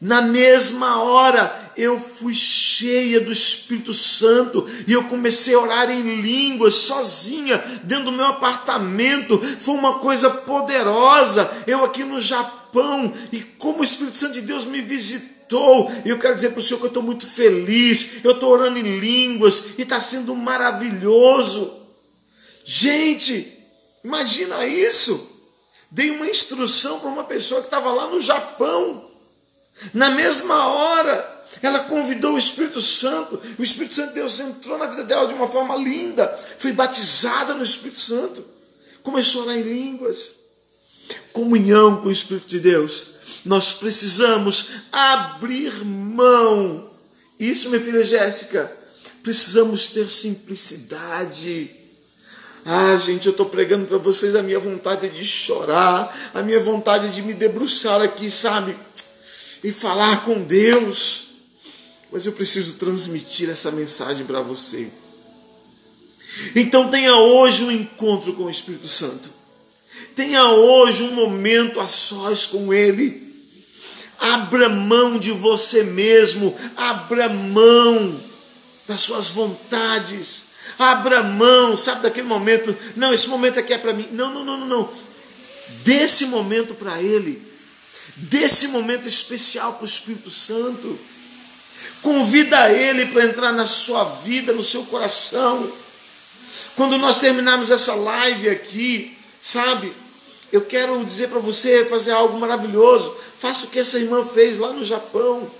Na 0.00 0.20
mesma 0.20 1.00
hora 1.00 1.72
eu 1.76 1.98
fui 1.98 2.34
cheia 2.34 3.20
do 3.20 3.30
Espírito 3.30 3.94
Santo 3.94 4.68
e 4.86 4.92
eu 4.92 5.04
comecei 5.04 5.54
a 5.54 5.60
orar 5.60 5.90
em 5.90 6.20
línguas 6.20 6.74
sozinha 6.74 7.56
dentro 7.84 8.06
do 8.06 8.12
meu 8.12 8.26
apartamento. 8.26 9.38
Foi 9.60 9.74
uma 9.74 10.00
coisa 10.00 10.28
poderosa. 10.28 11.50
Eu 11.68 11.84
aqui 11.84 12.02
no 12.02 12.20
Japão 12.20 13.12
e 13.30 13.40
como 13.40 13.80
o 13.80 13.84
Espírito 13.84 14.18
Santo 14.18 14.34
de 14.34 14.40
Deus 14.40 14.64
me 14.64 14.82
visitou. 14.82 15.35
E 16.04 16.08
eu 16.08 16.18
quero 16.18 16.34
dizer 16.34 16.50
para 16.50 16.58
o 16.58 16.62
Senhor 16.62 16.78
que 16.78 16.86
eu 16.86 16.88
estou 16.88 17.02
muito 17.02 17.26
feliz. 17.26 18.24
Eu 18.24 18.32
estou 18.32 18.50
orando 18.50 18.78
em 18.78 18.98
línguas 18.98 19.78
e 19.78 19.82
está 19.82 20.00
sendo 20.00 20.34
maravilhoso. 20.34 21.72
Gente, 22.64 23.52
imagina 24.02 24.66
isso. 24.66 25.34
Dei 25.90 26.10
uma 26.10 26.26
instrução 26.28 26.98
para 26.98 27.08
uma 27.08 27.24
pessoa 27.24 27.60
que 27.60 27.68
estava 27.68 27.92
lá 27.92 28.08
no 28.08 28.20
Japão. 28.20 29.08
Na 29.94 30.10
mesma 30.10 30.66
hora, 30.66 31.44
ela 31.62 31.80
convidou 31.80 32.34
o 32.34 32.38
Espírito 32.38 32.80
Santo. 32.80 33.40
O 33.58 33.62
Espírito 33.62 33.94
Santo 33.94 34.08
de 34.08 34.14
Deus 34.14 34.40
entrou 34.40 34.78
na 34.78 34.86
vida 34.86 35.04
dela 35.04 35.28
de 35.28 35.34
uma 35.34 35.48
forma 35.48 35.76
linda. 35.76 36.26
Foi 36.58 36.72
batizada 36.72 37.54
no 37.54 37.62
Espírito 37.62 38.00
Santo. 38.00 38.44
Começou 39.02 39.42
a 39.42 39.44
orar 39.46 39.58
em 39.58 39.62
línguas. 39.62 40.34
Comunhão 41.32 42.00
com 42.00 42.08
o 42.08 42.12
Espírito 42.12 42.48
de 42.48 42.58
Deus. 42.58 43.15
Nós 43.44 43.72
precisamos 43.72 44.70
abrir 44.92 45.84
mão. 45.84 46.90
Isso, 47.38 47.70
minha 47.70 47.82
filha 47.82 48.04
Jéssica. 48.04 48.70
Precisamos 49.22 49.88
ter 49.88 50.08
simplicidade. 50.08 51.70
Ah, 52.64 52.96
gente, 52.96 53.26
eu 53.26 53.30
estou 53.30 53.46
pregando 53.46 53.86
para 53.86 53.98
vocês 53.98 54.34
a 54.34 54.42
minha 54.42 54.58
vontade 54.58 55.08
de 55.08 55.24
chorar, 55.24 56.30
a 56.34 56.42
minha 56.42 56.60
vontade 56.60 57.10
de 57.12 57.22
me 57.22 57.32
debruçar 57.32 58.02
aqui, 58.02 58.28
sabe? 58.28 58.76
e 59.62 59.72
falar 59.72 60.24
com 60.24 60.42
Deus. 60.42 61.24
Mas 62.12 62.24
eu 62.24 62.32
preciso 62.32 62.74
transmitir 62.74 63.50
essa 63.50 63.70
mensagem 63.72 64.24
para 64.24 64.40
você. 64.40 64.88
Então 66.54 66.88
tenha 66.88 67.16
hoje 67.16 67.64
um 67.64 67.70
encontro 67.70 68.32
com 68.34 68.44
o 68.44 68.50
Espírito 68.50 68.86
Santo. 68.86 69.35
Tenha 70.16 70.46
hoje 70.46 71.04
um 71.04 71.12
momento 71.12 71.78
a 71.78 71.86
sós 71.86 72.46
com 72.46 72.74
Ele. 72.74 73.24
Abra 74.18 74.68
mão 74.68 75.18
de 75.18 75.30
você 75.30 75.84
mesmo, 75.84 76.56
abra 76.76 77.28
mão 77.28 78.20
das 78.88 79.02
suas 79.02 79.28
vontades, 79.28 80.46
abra 80.78 81.22
mão, 81.22 81.76
sabe, 81.76 82.02
daquele 82.02 82.26
momento, 82.26 82.74
não, 82.96 83.12
esse 83.12 83.28
momento 83.28 83.60
aqui 83.60 83.74
é 83.74 83.78
para 83.78 83.92
mim. 83.92 84.08
Não, 84.10 84.32
não, 84.32 84.42
não, 84.42 84.56
não, 84.56 84.66
não. 84.66 84.92
Desse 85.84 86.26
momento 86.26 86.74
para 86.74 87.00
Ele 87.00 87.46
desse 88.16 88.68
momento 88.68 89.06
especial 89.06 89.74
para 89.74 89.82
o 89.82 89.86
Espírito 89.88 90.30
Santo. 90.30 90.98
Convida 92.02 92.72
ele 92.72 93.06
para 93.06 93.24
entrar 93.24 93.52
na 93.52 93.66
sua 93.66 94.04
vida, 94.04 94.52
no 94.52 94.64
seu 94.64 94.84
coração. 94.84 95.70
Quando 96.74 96.98
nós 96.98 97.18
terminarmos 97.18 97.70
essa 97.70 97.94
live 97.94 98.48
aqui, 98.48 99.16
sabe? 99.40 99.92
Eu 100.56 100.62
quero 100.62 101.04
dizer 101.04 101.28
para 101.28 101.38
você 101.38 101.84
fazer 101.84 102.12
algo 102.12 102.38
maravilhoso. 102.38 103.14
Faça 103.38 103.66
o 103.66 103.68
que 103.68 103.78
essa 103.78 103.98
irmã 103.98 104.24
fez 104.24 104.58
lá 104.58 104.72
no 104.72 104.84
Japão. 104.84 105.50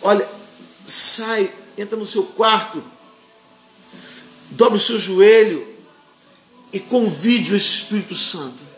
Olha, 0.00 0.28
sai, 0.84 1.52
entra 1.76 1.96
no 1.96 2.06
seu 2.06 2.24
quarto, 2.24 2.82
dobre 4.50 4.76
o 4.76 4.80
seu 4.80 4.98
joelho 4.98 5.66
e 6.72 6.80
convide 6.80 7.52
o 7.52 7.56
Espírito 7.56 8.14
Santo 8.14 8.72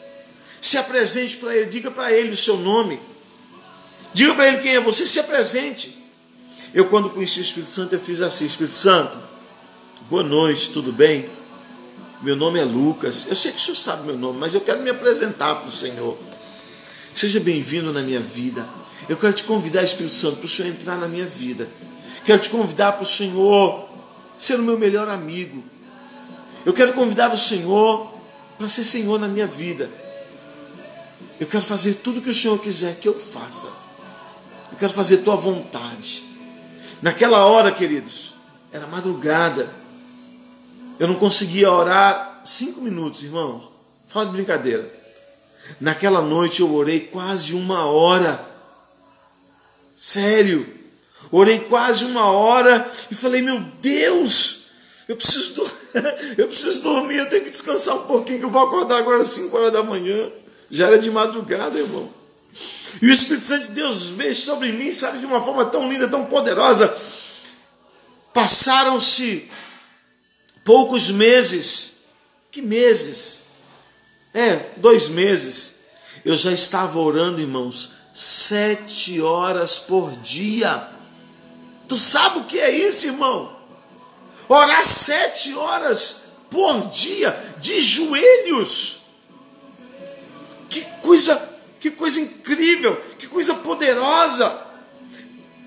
se 0.65 0.79
apresente 0.79 1.37
para 1.37 1.55
ele, 1.55 1.67
diga 1.67 1.91
para 1.91 2.11
ele 2.11 2.31
o 2.31 2.37
seu 2.37 2.57
nome. 2.57 2.99
Diga 4.15 4.35
para 4.35 4.49
ele 4.49 4.63
quem 4.63 4.75
é 4.75 4.81
você, 4.81 5.07
se 5.07 5.21
apresente. 5.21 5.95
Eu, 6.73 6.87
quando 6.87 7.11
conheci 7.11 7.39
o 7.39 7.43
Espírito 7.43 7.71
Santo, 7.71 7.95
eu 7.95 8.01
fiz 8.01 8.23
assim: 8.23 8.47
Espírito 8.47 8.75
Santo, 8.75 9.19
boa 10.09 10.23
noite, 10.23 10.71
tudo 10.71 10.91
bem? 10.91 11.29
Meu 12.25 12.35
nome 12.35 12.59
é 12.59 12.65
Lucas. 12.65 13.27
Eu 13.29 13.37
sei 13.37 13.53
que 13.53 13.59
o 13.59 13.61
senhor 13.61 13.77
sabe 13.77 14.07
meu 14.07 14.17
nome, 14.17 14.39
mas 14.39 14.55
eu 14.55 14.61
quero 14.63 14.81
me 14.81 14.89
apresentar 14.89 15.57
para 15.57 15.69
o 15.69 15.71
Senhor. 15.71 16.17
Seja 17.15 17.39
bem-vindo 17.39 17.93
na 17.93 18.01
minha 18.01 18.19
vida. 18.19 18.67
Eu 19.07 19.19
quero 19.19 19.35
te 19.35 19.45
convidar, 19.45 19.83
Espírito 19.83 20.15
Santo, 20.15 20.39
para 20.39 20.47
o 20.47 20.49
Senhor 20.49 20.71
entrar 20.71 20.97
na 20.97 21.07
minha 21.07 21.27
vida. 21.27 21.69
Quero 22.25 22.41
te 22.41 22.49
convidar 22.49 22.93
para 22.93 23.03
o 23.03 23.07
Senhor 23.07 23.87
ser 24.39 24.59
o 24.59 24.63
meu 24.63 24.79
melhor 24.79 25.07
amigo. 25.07 25.63
Eu 26.65 26.73
quero 26.73 26.95
convidar 26.95 27.31
o 27.31 27.37
Senhor 27.37 28.11
para 28.57 28.69
ser 28.69 28.87
Senhor 28.87 29.21
na 29.21 29.29
minha 29.29 29.47
vida. 29.47 29.91
Eu 31.39 31.47
quero 31.47 31.63
fazer 31.63 31.93
tudo 31.97 32.23
que 32.23 32.31
o 32.31 32.35
Senhor 32.35 32.59
quiser 32.59 32.97
que 32.97 33.07
eu 33.07 33.13
faça. 33.13 33.69
Eu 34.73 34.79
quero 34.79 34.95
fazer 34.95 35.19
tua 35.19 35.37
vontade. 35.37 36.25
Naquela 37.03 37.45
hora, 37.45 37.71
queridos, 37.71 38.33
era 38.73 38.87
madrugada. 38.87 39.84
Eu 40.99 41.09
não 41.09 41.17
conseguia 41.17 41.71
orar 41.71 42.43
cinco 42.45 42.81
minutos, 42.81 43.23
irmãos. 43.23 43.71
Fala 44.07 44.27
de 44.27 44.33
brincadeira. 44.33 44.89
Naquela 45.81 46.21
noite 46.21 46.61
eu 46.61 46.73
orei 46.73 47.01
quase 47.01 47.55
uma 47.55 47.85
hora. 47.87 48.45
Sério. 49.97 50.67
Orei 51.31 51.61
quase 51.61 52.05
uma 52.05 52.27
hora 52.27 52.89
e 53.11 53.15
falei, 53.15 53.43
meu 53.43 53.59
Deus, 53.81 54.67
eu 55.09 55.17
preciso, 55.17 55.55
do... 55.55 55.71
eu 56.39 56.47
preciso 56.47 56.81
dormir, 56.81 57.17
eu 57.17 57.29
tenho 57.29 57.45
que 57.45 57.51
descansar 57.51 57.97
um 57.97 58.07
pouquinho, 58.07 58.39
que 58.39 58.45
eu 58.45 58.51
vou 58.51 58.63
acordar 58.63 58.99
agora 58.99 59.23
às 59.23 59.31
5 59.31 59.57
horas 59.57 59.73
da 59.73 59.83
manhã. 59.83 60.31
Já 60.71 60.87
era 60.87 60.99
de 60.99 61.11
madrugada, 61.11 61.79
irmão. 61.79 62.09
E 63.03 63.07
o 63.07 63.13
Espírito 63.13 63.47
Santo 63.47 63.67
de 63.67 63.73
Deus 63.73 64.05
veio 64.05 64.35
sobre 64.35 64.73
mim, 64.73 64.91
sabe, 64.91 65.19
de 65.19 65.27
uma 65.27 65.43
forma 65.45 65.65
tão 65.67 65.91
linda, 65.91 66.09
tão 66.09 66.25
poderosa. 66.25 66.95
Passaram-se 68.33 69.51
poucos 70.65 71.11
meses. 71.11 72.05
Que 72.51 72.63
meses? 72.63 73.41
É, 74.33 74.57
dois 74.79 75.09
meses. 75.09 75.75
Eu 76.25 76.37
já 76.37 76.51
estava 76.51 76.99
orando, 76.99 77.41
irmãos, 77.41 77.93
sete 78.13 79.21
horas 79.21 79.79
por 79.79 80.11
dia. 80.17 80.89
Tu 81.87 81.97
sabe 81.99 82.39
o 82.39 82.45
que 82.45 82.59
é 82.59 82.71
isso, 82.71 83.07
irmão? 83.07 83.55
Orar 84.49 84.85
sete 84.85 85.55
horas 85.55 86.25
por 86.51 86.89
dia, 86.89 87.37
de 87.59 87.81
joelhos. 87.81 89.03
Que 90.71 90.83
coisa, 91.03 91.37
que 91.79 91.91
coisa 91.91 92.21
incrível, 92.21 92.97
que 93.19 93.27
coisa 93.27 93.55
poderosa. 93.55 94.63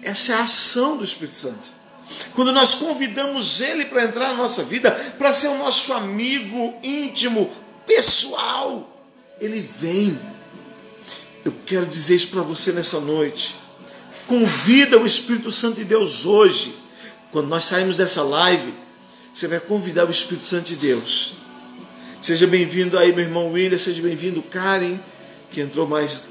Essa 0.02 0.34
é 0.34 0.36
a 0.36 0.44
ação 0.44 0.98
do 0.98 1.04
Espírito 1.04 1.36
Santo. 1.36 1.77
Quando 2.34 2.52
nós 2.52 2.76
convidamos 2.76 3.62
Ele 3.62 3.86
para 3.86 4.04
entrar 4.04 4.30
na 4.30 4.36
nossa 4.36 4.64
vida, 4.64 4.92
para 5.18 5.34
ser 5.34 5.48
o 5.48 5.58
nosso 5.58 5.94
amigo 5.94 6.76
íntimo, 6.84 7.52
pessoal, 7.86 9.04
Ele 9.40 9.62
vem. 9.80 10.18
Eu 11.44 11.54
quero 11.66 11.86
dizer 11.86 12.16
isso 12.16 12.28
para 12.28 12.42
você 12.42 12.72
nessa 12.72 13.00
noite. 13.00 13.56
Convida 14.26 14.98
o 14.98 15.06
Espírito 15.06 15.52
Santo 15.52 15.78
de 15.78 15.86
Deus 15.86 16.26
hoje. 16.26 16.76
Quando 17.32 17.48
nós 17.48 17.66
saímos 17.66 17.96
dessa 17.96 18.24
live, 18.24 18.74
você 19.34 19.48
vai 19.48 19.60
convidar 19.60 20.06
o 20.06 20.12
Espírito 20.12 20.46
Santo 20.46 20.68
de 20.68 20.76
Deus 20.76 21.38
Seja 22.20 22.48
bem-vindo 22.48 22.98
aí, 22.98 23.14
meu 23.14 23.24
irmão 23.24 23.52
William, 23.52 23.78
seja 23.78 24.02
bem-vindo, 24.02 24.42
Karen, 24.42 24.98
que 25.52 25.62
entrou 25.62 25.88
mais, 25.88 26.30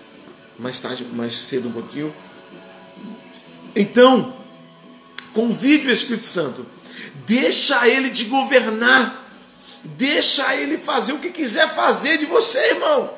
mais 0.59 0.81
tarde, 0.81 1.07
mais 1.13 1.37
cedo 1.37 1.69
um 1.69 1.73
pouquinho. 1.73 2.13
Então, 3.75 4.35
convide 5.37 5.87
o 5.87 5.93
Espírito 5.93 6.25
Santo, 6.25 6.67
deixa 7.27 7.87
ele 7.87 8.09
te 8.09 8.25
governar, 8.25 9.23
deixa 9.85 10.57
ele 10.57 10.79
fazer 10.79 11.13
o 11.13 11.19
que 11.19 11.31
quiser 11.31 11.75
fazer 11.75 12.17
de 12.17 12.25
você, 12.25 12.59
irmão. 12.71 13.13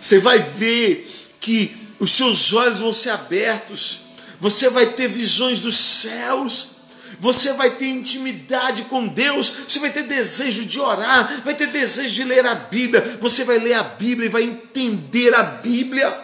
Você 0.00 0.18
vai 0.18 0.38
ver 0.38 1.06
que 1.38 1.76
os 1.98 2.12
seus 2.12 2.54
olhos 2.54 2.78
vão 2.78 2.94
ser 2.94 3.10
abertos, 3.10 4.00
você 4.40 4.70
vai 4.70 4.86
ter 4.86 5.08
visões 5.08 5.60
dos 5.60 5.76
céus. 5.76 6.70
Você 7.18 7.52
vai 7.52 7.68
ter 7.72 7.88
intimidade 7.88 8.84
com 8.84 9.06
Deus, 9.06 9.52
você 9.68 9.78
vai 9.78 9.92
ter 9.92 10.04
desejo 10.04 10.64
de 10.64 10.80
orar, 10.80 11.42
vai 11.44 11.54
ter 11.54 11.66
desejo 11.66 12.14
de 12.14 12.24
ler 12.24 12.46
a 12.46 12.54
Bíblia, 12.54 13.18
você 13.20 13.44
vai 13.44 13.58
ler 13.58 13.74
a 13.74 13.82
Bíblia 13.82 14.24
e 14.24 14.30
vai 14.30 14.42
entender 14.44 15.34
a 15.34 15.42
Bíblia. 15.42 16.18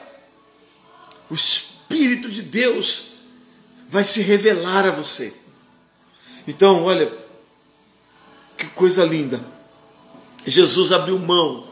O 1.29 1.35
Espírito 1.35 2.31
de 2.31 2.40
Deus 2.40 3.15
vai 3.88 4.05
se 4.05 4.22
revelar 4.22 4.87
a 4.87 4.90
você. 4.90 5.33
Então, 6.46 6.85
olha, 6.85 7.12
que 8.57 8.66
coisa 8.68 9.05
linda. 9.05 9.40
Jesus 10.46 10.92
abriu 10.92 11.18
mão 11.18 11.66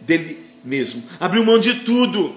dele 0.00 0.44
mesmo, 0.64 1.02
abriu 1.20 1.44
mão 1.44 1.58
de 1.58 1.80
tudo 1.80 2.34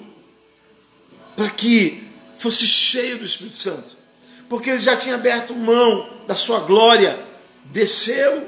para 1.35 1.49
que 1.49 2.07
fosse 2.37 2.67
cheio 2.67 3.17
do 3.17 3.25
Espírito 3.25 3.57
Santo, 3.57 3.97
porque 4.47 4.69
ele 4.69 4.79
já 4.79 4.95
tinha 4.95 5.15
aberto 5.15 5.55
mão 5.55 6.07
da 6.27 6.35
sua 6.35 6.59
glória, 6.59 7.17
desceu 7.65 8.47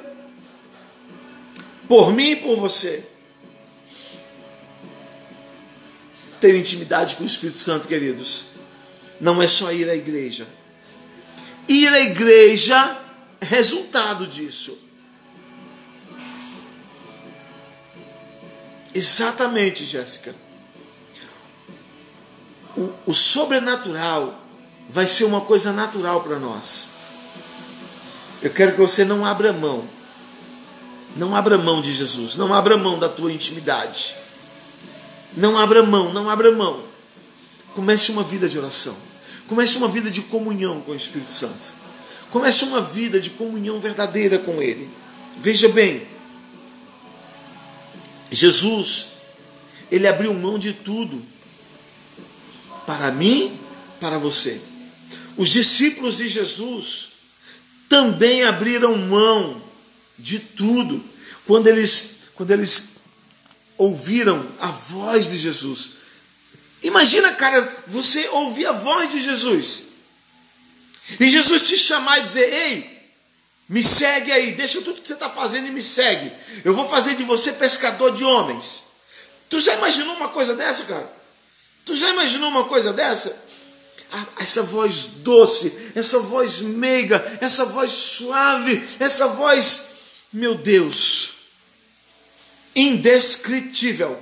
por 1.87 2.13
mim 2.13 2.31
e 2.31 2.35
por 2.35 2.59
você. 2.59 3.07
Ter 6.39 6.55
intimidade 6.55 7.15
com 7.15 7.23
o 7.23 7.27
Espírito 7.27 7.57
Santo, 7.57 7.87
queridos, 7.87 8.47
não 9.19 9.41
é 9.41 9.47
só 9.47 9.71
ir 9.71 9.89
à 9.89 9.95
igreja. 9.95 10.47
Ir 11.67 11.87
à 11.87 11.99
igreja 12.01 12.97
resultado 13.41 14.27
disso. 14.27 14.77
Exatamente, 18.93 19.85
Jéssica. 19.85 20.35
O, 22.75 22.93
o, 23.07 23.13
sobrenatural 23.13 24.39
vai 24.89 25.07
ser 25.07 25.25
uma 25.25 25.41
coisa 25.41 25.71
natural 25.71 26.21
para 26.21 26.37
nós. 26.39 26.89
Eu 28.41 28.51
quero 28.51 28.73
que 28.73 28.79
você 28.79 29.03
não 29.03 29.25
abra 29.25 29.53
mão. 29.53 29.87
Não 31.15 31.35
abra 31.35 31.57
mão 31.57 31.81
de 31.81 31.91
Jesus. 31.91 32.35
Não 32.35 32.53
abra 32.53 32.77
mão 32.77 32.99
da 32.99 33.09
tua 33.09 33.31
intimidade. 33.31 34.15
Não 35.35 35.57
abra 35.57 35.81
mão, 35.83 36.13
não 36.13 36.29
abra 36.29 36.51
mão. 36.51 36.83
Comece 37.73 38.11
uma 38.11 38.23
vida 38.23 38.47
de 38.47 38.57
oração. 38.57 38.95
Comece 39.53 39.77
uma 39.77 39.87
vida 39.87 40.09
de 40.09 40.19
comunhão 40.23 40.81
com 40.81 40.93
o 40.93 40.95
Espírito 40.95 41.29
Santo. 41.29 41.73
Comece 42.31 42.63
uma 42.63 42.81
vida 42.81 43.19
de 43.19 43.29
comunhão 43.29 43.79
verdadeira 43.79 44.39
com 44.39 44.59
Ele. 44.59 44.89
Veja 45.37 45.69
bem, 45.69 46.07
Jesus, 48.31 49.09
ele 49.91 50.07
abriu 50.07 50.33
mão 50.33 50.57
de 50.57 50.73
tudo 50.73 51.23
para 52.87 53.11
mim, 53.11 53.55
para 53.99 54.17
você. 54.17 54.59
Os 55.37 55.49
discípulos 55.49 56.17
de 56.17 56.27
Jesus 56.27 57.09
também 57.87 58.45
abriram 58.45 58.97
mão 58.97 59.61
de 60.17 60.39
tudo 60.39 60.99
quando 61.45 61.67
eles, 61.67 62.21
quando 62.33 62.49
eles 62.49 62.95
ouviram 63.77 64.47
a 64.59 64.71
voz 64.71 65.29
de 65.29 65.37
Jesus. 65.37 65.92
Imagina, 66.83 67.33
cara, 67.33 67.83
você 67.87 68.27
ouvir 68.29 68.67
a 68.67 68.73
voz 68.73 69.11
de 69.11 69.21
Jesus. 69.21 69.83
E 71.19 71.29
Jesus 71.29 71.67
te 71.67 71.77
chamar 71.77 72.19
e 72.19 72.23
dizer: 72.23 72.53
Ei, 72.53 72.93
me 73.69 73.83
segue 73.83 74.31
aí, 74.31 74.51
deixa 74.51 74.81
tudo 74.81 75.01
que 75.01 75.07
você 75.07 75.13
está 75.13 75.29
fazendo 75.29 75.67
e 75.67 75.71
me 75.71 75.81
segue. 75.81 76.31
Eu 76.63 76.73
vou 76.73 76.87
fazer 76.87 77.15
de 77.15 77.23
você 77.23 77.53
pescador 77.53 78.11
de 78.11 78.23
homens. 78.23 78.83
Tu 79.49 79.59
já 79.59 79.75
imaginou 79.75 80.15
uma 80.15 80.29
coisa 80.29 80.55
dessa, 80.55 80.83
cara? 80.83 81.11
Tu 81.85 81.95
já 81.95 82.09
imaginou 82.09 82.49
uma 82.49 82.65
coisa 82.65 82.91
dessa? 82.91 83.43
Ah, 84.11 84.25
essa 84.39 84.61
voz 84.61 85.05
doce, 85.17 85.91
essa 85.95 86.19
voz 86.19 86.59
meiga, 86.59 87.37
essa 87.41 87.65
voz 87.65 87.91
suave, 87.91 88.83
essa 88.99 89.27
voz, 89.29 89.83
meu 90.31 90.55
Deus, 90.55 91.33
indescritível. 92.75 94.21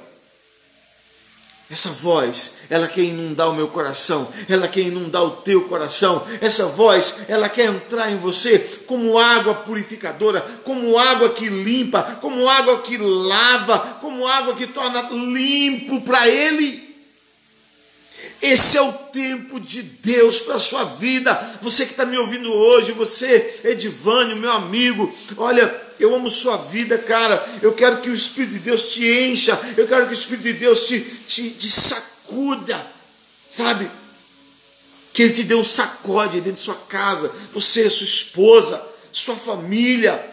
Essa 1.72 1.90
voz, 1.90 2.56
ela 2.70 2.86
quer 2.86 3.04
inundar 3.04 3.50
o 3.50 3.56
meu 3.56 3.70
coração, 3.70 4.28
ela 4.50 4.68
quer 4.68 4.82
inundar 4.82 5.24
o 5.24 5.32
teu 5.38 5.70
coração. 5.70 6.22
Essa 6.42 6.66
voz, 6.66 7.24
ela 7.30 7.48
quer 7.48 7.68
entrar 7.68 8.12
em 8.12 8.18
você 8.18 8.60
como 8.86 9.18
água 9.18 9.56
purificadora, 9.56 10.42
como 10.66 10.98
água 10.98 11.30
que 11.30 11.48
limpa, 11.48 12.04
como 12.20 12.50
água 12.50 12.82
que 12.82 12.98
lava, 12.98 13.80
como 14.02 14.28
água 14.28 14.54
que 14.54 14.68
torna 14.68 15.10
limpo 15.12 16.02
para 16.02 16.28
Ele. 16.28 16.92
Esse 18.42 18.78
é 18.78 18.82
o 18.82 18.92
tempo 18.92 19.58
de 19.58 19.82
Deus 19.82 20.40
para 20.40 20.56
a 20.56 20.60
sua 20.60 20.84
vida. 20.84 21.34
Você 21.62 21.86
que 21.86 21.92
está 21.92 22.06
me 22.06 22.18
ouvindo 22.18 22.52
hoje, 22.52 22.92
você, 22.92 23.62
Edivânio, 23.64 24.36
meu 24.36 24.52
amigo, 24.52 25.14
olha, 25.38 25.74
eu 26.02 26.16
amo 26.16 26.32
sua 26.32 26.58
vida, 26.58 26.98
cara. 26.98 27.44
Eu 27.62 27.74
quero 27.74 28.02
que 28.02 28.10
o 28.10 28.14
Espírito 28.14 28.54
de 28.54 28.60
Deus 28.60 28.92
te 28.92 29.06
encha. 29.06 29.60
Eu 29.78 29.88
quero 29.88 30.08
que 30.08 30.12
o 30.12 30.14
Espírito 30.14 30.44
de 30.44 30.54
Deus 30.54 30.88
te, 30.88 31.00
te, 31.00 31.52
te 31.52 31.70
sacuda, 31.70 32.84
sabe? 33.50 33.90
Que 35.14 35.22
Ele 35.24 35.34
te 35.34 35.44
dê 35.44 35.54
um 35.54 35.64
sacode 35.64 36.42
dentro 36.42 36.54
de 36.54 36.62
sua 36.62 36.76
casa. 36.90 37.32
Você, 37.54 37.88
sua 37.88 38.06
esposa, 38.06 38.84
sua 39.12 39.36
família. 39.36 40.30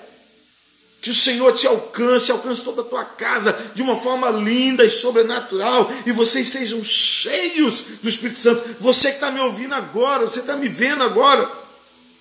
Que 1.03 1.11
o 1.11 1.15
Senhor 1.15 1.53
te 1.53 1.67
alcance, 1.67 2.33
alcance 2.33 2.63
toda 2.63 2.83
a 2.83 2.85
tua 2.85 3.05
casa 3.05 3.57
de 3.75 3.83
uma 3.83 3.97
forma 3.97 4.31
linda 4.31 4.85
e 4.85 4.91
sobrenatural, 4.91 5.89
e 6.05 6.11
vocês 6.11 6.49
sejam 6.49 6.83
cheios 6.83 7.85
do 8.03 8.09
Espírito 8.09 8.41
Santo. 8.41 8.65
Você 8.81 9.11
que 9.11 9.15
está 9.15 9.31
me 9.31 9.39
ouvindo 9.39 9.75
agora, 9.75 10.27
você 10.27 10.41
está 10.41 10.57
me 10.57 10.69
vendo 10.69 11.05
agora, 11.05 11.49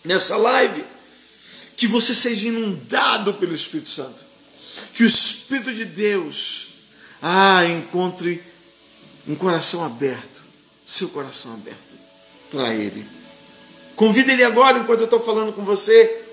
nessa 0.06 0.38
live, 0.38 0.84
que 1.78 1.88
você 1.88 2.14
seja 2.14 2.50
inundado 2.50 3.36
pelo 3.36 3.56
Espírito 3.56 3.90
Santo. 3.90 4.26
Que 4.94 5.04
o 5.04 5.08
Espírito 5.08 5.74
de 5.74 5.86
Deus, 5.86 6.68
ah, 7.22 7.64
encontre 7.66 8.44
um 9.26 9.36
coração 9.36 9.86
aberto, 9.86 10.42
seu 10.86 11.08
coração 11.10 11.54
aberto 11.54 11.78
para 12.52 12.74
Ele. 12.74 13.06
Convida 13.96 14.34
Ele 14.34 14.44
agora, 14.44 14.80
enquanto 14.80 15.00
eu 15.00 15.06
estou 15.06 15.20
falando 15.22 15.54
com 15.54 15.64
você 15.64 16.26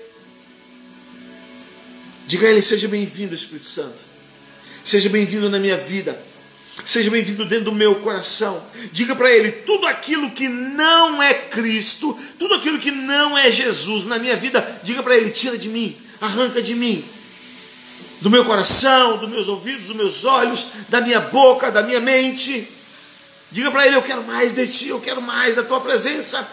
Diga 2.27 2.47
a 2.47 2.51
Ele: 2.51 2.61
seja 2.61 2.87
bem-vindo, 2.87 3.35
Espírito 3.35 3.67
Santo. 3.67 4.03
Seja 4.83 5.09
bem-vindo 5.09 5.49
na 5.49 5.59
minha 5.59 5.77
vida. 5.77 6.19
Seja 6.85 7.09
bem-vindo 7.09 7.43
dentro 7.45 7.65
do 7.65 7.71
meu 7.71 7.95
coração. 7.95 8.63
Diga 8.91 9.15
para 9.15 9.31
Ele: 9.31 9.51
tudo 9.51 9.87
aquilo 9.87 10.29
que 10.29 10.47
não 10.47 11.21
é 11.21 11.33
Cristo, 11.33 12.17
tudo 12.37 12.53
aquilo 12.53 12.77
que 12.77 12.91
não 12.91 13.35
é 13.35 13.51
Jesus 13.51 14.05
na 14.05 14.19
minha 14.19 14.35
vida, 14.35 14.63
diga 14.83 15.01
para 15.01 15.15
Ele: 15.15 15.31
tira 15.31 15.57
de 15.57 15.67
mim, 15.67 15.97
arranca 16.21 16.61
de 16.61 16.75
mim. 16.75 17.03
Do 18.21 18.29
meu 18.29 18.45
coração, 18.45 19.17
dos 19.17 19.29
meus 19.29 19.47
ouvidos, 19.47 19.87
dos 19.87 19.95
meus 19.95 20.25
olhos, 20.25 20.67
da 20.87 21.01
minha 21.01 21.19
boca, 21.19 21.71
da 21.71 21.81
minha 21.81 21.99
mente. 21.99 22.67
Diga 23.51 23.71
para 23.71 23.87
Ele: 23.87 23.95
eu 23.95 24.03
quero 24.03 24.23
mais 24.23 24.53
de 24.53 24.67
Ti, 24.67 24.89
eu 24.89 25.01
quero 25.01 25.21
mais 25.23 25.55
da 25.55 25.63
Tua 25.63 25.81
presença. 25.81 26.47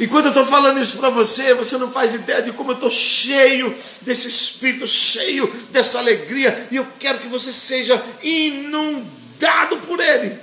E 0.00 0.06
quando 0.06 0.24
eu 0.24 0.30
estou 0.30 0.46
falando 0.46 0.80
isso 0.80 0.96
para 0.96 1.10
você, 1.10 1.52
você 1.52 1.76
não 1.76 1.92
faz 1.92 2.14
ideia 2.14 2.40
de 2.40 2.52
como 2.52 2.70
eu 2.70 2.74
estou 2.74 2.90
cheio 2.90 3.76
desse 4.00 4.28
espírito, 4.28 4.86
cheio 4.86 5.46
dessa 5.70 5.98
alegria, 5.98 6.68
e 6.70 6.76
eu 6.76 6.86
quero 6.98 7.18
que 7.18 7.28
você 7.28 7.52
seja 7.52 8.02
inundado 8.22 9.76
por 9.86 10.00
ele, 10.00 10.38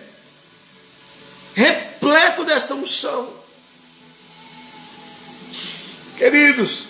repleto 1.55 2.45
desta 2.45 2.75
unção. 2.75 3.33
Queridos, 6.19 6.83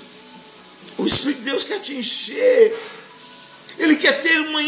o 0.98 1.06
Espírito 1.06 1.40
de 1.40 1.50
Deus 1.52 1.64
quer 1.64 1.80
te 1.80 1.96
encher, 1.96 2.78
ele 3.80 3.96
quer 3.96 4.22
ter 4.22 4.40
uma, 4.42 4.60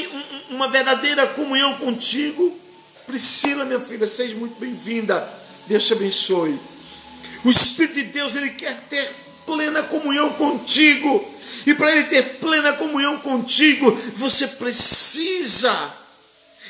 uma 0.52 0.70
verdadeira 0.70 1.28
comunhão 1.28 1.74
contigo. 1.76 2.58
Priscila, 3.06 3.66
minha 3.66 3.80
filha, 3.82 4.08
seja 4.08 4.38
muito 4.38 4.58
bem-vinda. 4.58 5.28
Deus 5.68 5.86
te 5.86 5.92
abençoe. 5.92 6.58
O 7.44 7.50
Espírito 7.50 7.96
de 7.96 8.04
Deus, 8.04 8.36
ele 8.36 8.50
quer 8.52 8.80
ter 8.90 9.14
plena 9.46 9.84
comunhão 9.84 10.34
contigo. 10.34 11.36
E 11.66 11.74
para 11.74 11.92
ele 11.92 12.06
ter 12.06 12.38
plena 12.40 12.74
comunhão 12.74 13.20
contigo, 13.20 13.92
você 14.16 14.48
precisa 14.48 15.94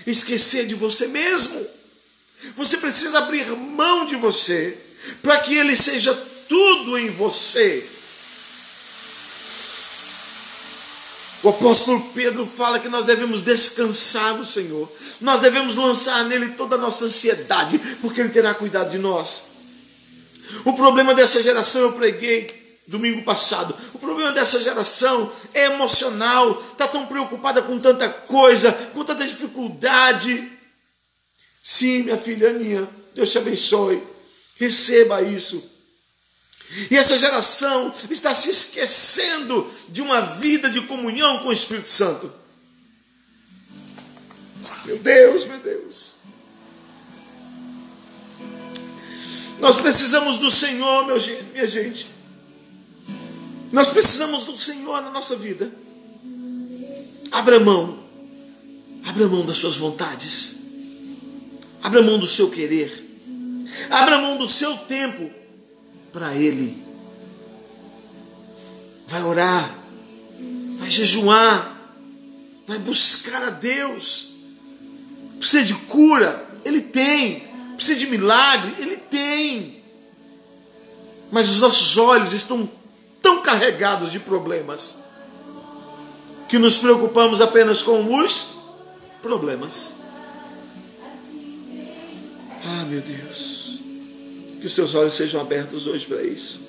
esquecer 0.06 0.66
de 0.66 0.76
você 0.76 1.08
mesmo. 1.08 1.66
Você 2.56 2.78
precisa 2.78 3.20
abrir 3.20 3.46
mão 3.56 4.06
de 4.06 4.16
você, 4.16 4.78
para 5.22 5.40
que 5.40 5.56
ele 5.56 5.76
seja 5.76 6.14
tudo 6.48 6.98
em 6.98 7.10
você. 7.10 7.86
O 11.42 11.50
apóstolo 11.50 12.02
Pedro 12.14 12.46
fala 12.46 12.80
que 12.80 12.90
nós 12.90 13.06
devemos 13.06 13.42
descansar 13.42 14.36
no 14.36 14.44
Senhor, 14.44 14.92
nós 15.22 15.40
devemos 15.40 15.78
lançar 15.78 16.26
nele 16.26 16.50
toda 16.50 16.76
a 16.76 16.78
nossa 16.78 17.06
ansiedade, 17.06 17.80
porque 18.02 18.20
ele 18.20 18.30
terá 18.30 18.54
cuidado 18.54 18.90
de 18.90 18.98
nós. 18.98 19.49
O 20.66 20.74
problema 20.74 21.14
dessa 21.14 21.42
geração, 21.42 21.82
eu 21.82 21.94
preguei 21.94 22.60
domingo 22.88 23.22
passado. 23.24 23.76
O 23.94 24.00
problema 24.00 24.32
dessa 24.32 24.60
geração 24.60 25.32
é 25.54 25.66
emocional, 25.66 26.62
está 26.72 26.88
tão 26.88 27.06
preocupada 27.06 27.62
com 27.62 27.80
tanta 27.80 28.10
coisa, 28.10 28.72
com 28.94 29.06
tanta 29.06 29.26
dificuldade. 29.26 30.52
Sim, 31.62 32.04
minha 32.04 32.18
filha 32.18 32.52
minha, 32.54 32.90
Deus 33.14 33.32
te 33.32 33.38
abençoe. 33.38 34.02
Receba 34.58 35.22
isso. 35.22 35.64
E 36.92 36.98
essa 36.98 37.18
geração 37.18 37.94
está 38.10 38.34
se 38.34 38.50
esquecendo 38.50 39.70
de 39.90 40.02
uma 40.02 40.22
vida 40.22 40.70
de 40.70 40.82
comunhão 40.82 41.40
com 41.40 41.50
o 41.50 41.54
Espírito 41.54 41.90
Santo. 41.90 42.32
Meu 44.86 45.00
Deus, 45.00 45.46
meu 45.46 45.60
Deus. 45.60 46.09
Nós 49.60 49.78
precisamos 49.78 50.38
do 50.38 50.50
Senhor, 50.50 51.06
meu, 51.06 51.18
minha 51.54 51.68
gente. 51.68 52.08
Nós 53.72 53.90
precisamos 53.90 54.46
do 54.46 54.58
Senhor 54.58 55.02
na 55.02 55.12
nossa 55.12 55.36
vida. 55.36 55.72
Abra 57.32 57.60
mão. 57.60 58.00
Abra 59.06 59.28
mão 59.28 59.46
das 59.46 59.58
suas 59.58 59.76
vontades. 59.76 60.56
Abra 61.84 62.02
mão 62.02 62.18
do 62.18 62.28
seu 62.28 62.50
querer. 62.50 63.06
Abra 63.90 64.18
mão 64.18 64.38
do 64.38 64.48
seu 64.48 64.76
tempo 64.78 65.30
para 66.12 66.34
Ele. 66.34 66.82
Vai 69.08 69.24
orar. 69.24 69.76
Vai 70.78 70.90
jejuar. 70.90 71.78
Vai 72.66 72.80
buscar 72.80 73.44
a 73.44 73.50
Deus. 73.50 74.30
Precisa 75.38 75.64
de 75.64 75.74
cura? 75.74 76.48
Ele 76.66 76.82
tem. 76.82 77.49
Precisa 77.80 77.98
de 77.98 78.08
milagre? 78.08 78.76
Ele 78.78 78.98
tem. 78.98 79.82
Mas 81.32 81.48
os 81.48 81.62
nossos 81.62 81.98
olhos 81.98 82.34
estão 82.34 82.70
tão 83.22 83.42
carregados 83.42 84.12
de 84.12 84.20
problemas 84.20 84.98
que 86.50 86.60
nos 86.60 86.78
preocupamos 86.78 87.40
apenas 87.40 87.82
com 87.82 88.22
os 88.22 88.56
problemas. 89.22 89.94
Ah, 92.66 92.84
meu 92.84 93.00
Deus, 93.00 93.80
que 94.60 94.68
os 94.68 94.76
seus 94.76 94.94
olhos 94.94 95.14
sejam 95.14 95.40
abertos 95.40 95.88
hoje 95.88 96.06
para 96.06 96.22
isso. 96.22 96.60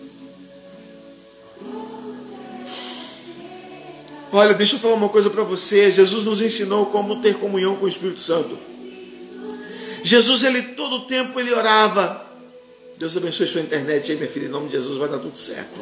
Olha, 4.33 4.55
deixa 4.55 4.77
eu 4.77 4.79
falar 4.79 4.95
uma 4.95 5.09
coisa 5.09 5.29
para 5.29 5.43
você. 5.43 5.91
Jesus 5.91 6.25
nos 6.25 6.41
ensinou 6.41 6.87
como 6.87 7.21
ter 7.21 7.37
comunhão 7.37 7.75
com 7.75 7.87
o 7.87 7.89
Espírito 7.89 8.21
Santo. 8.21 8.70
Jesus, 10.03 10.43
ele 10.43 10.63
todo 10.63 10.97
o 10.97 11.07
tempo 11.07 11.39
ele 11.39 11.53
orava. 11.53 12.27
Deus 12.99 13.17
abençoe 13.17 13.47
sua 13.47 13.61
internet 13.61 14.11
aí, 14.11 14.19
minha 14.19 14.31
filha, 14.31 14.47
em 14.47 14.49
nome 14.49 14.67
de 14.67 14.73
Jesus 14.73 14.99
vai 14.99 15.09
dar 15.09 15.19
tudo 15.19 15.39
certo. 15.39 15.81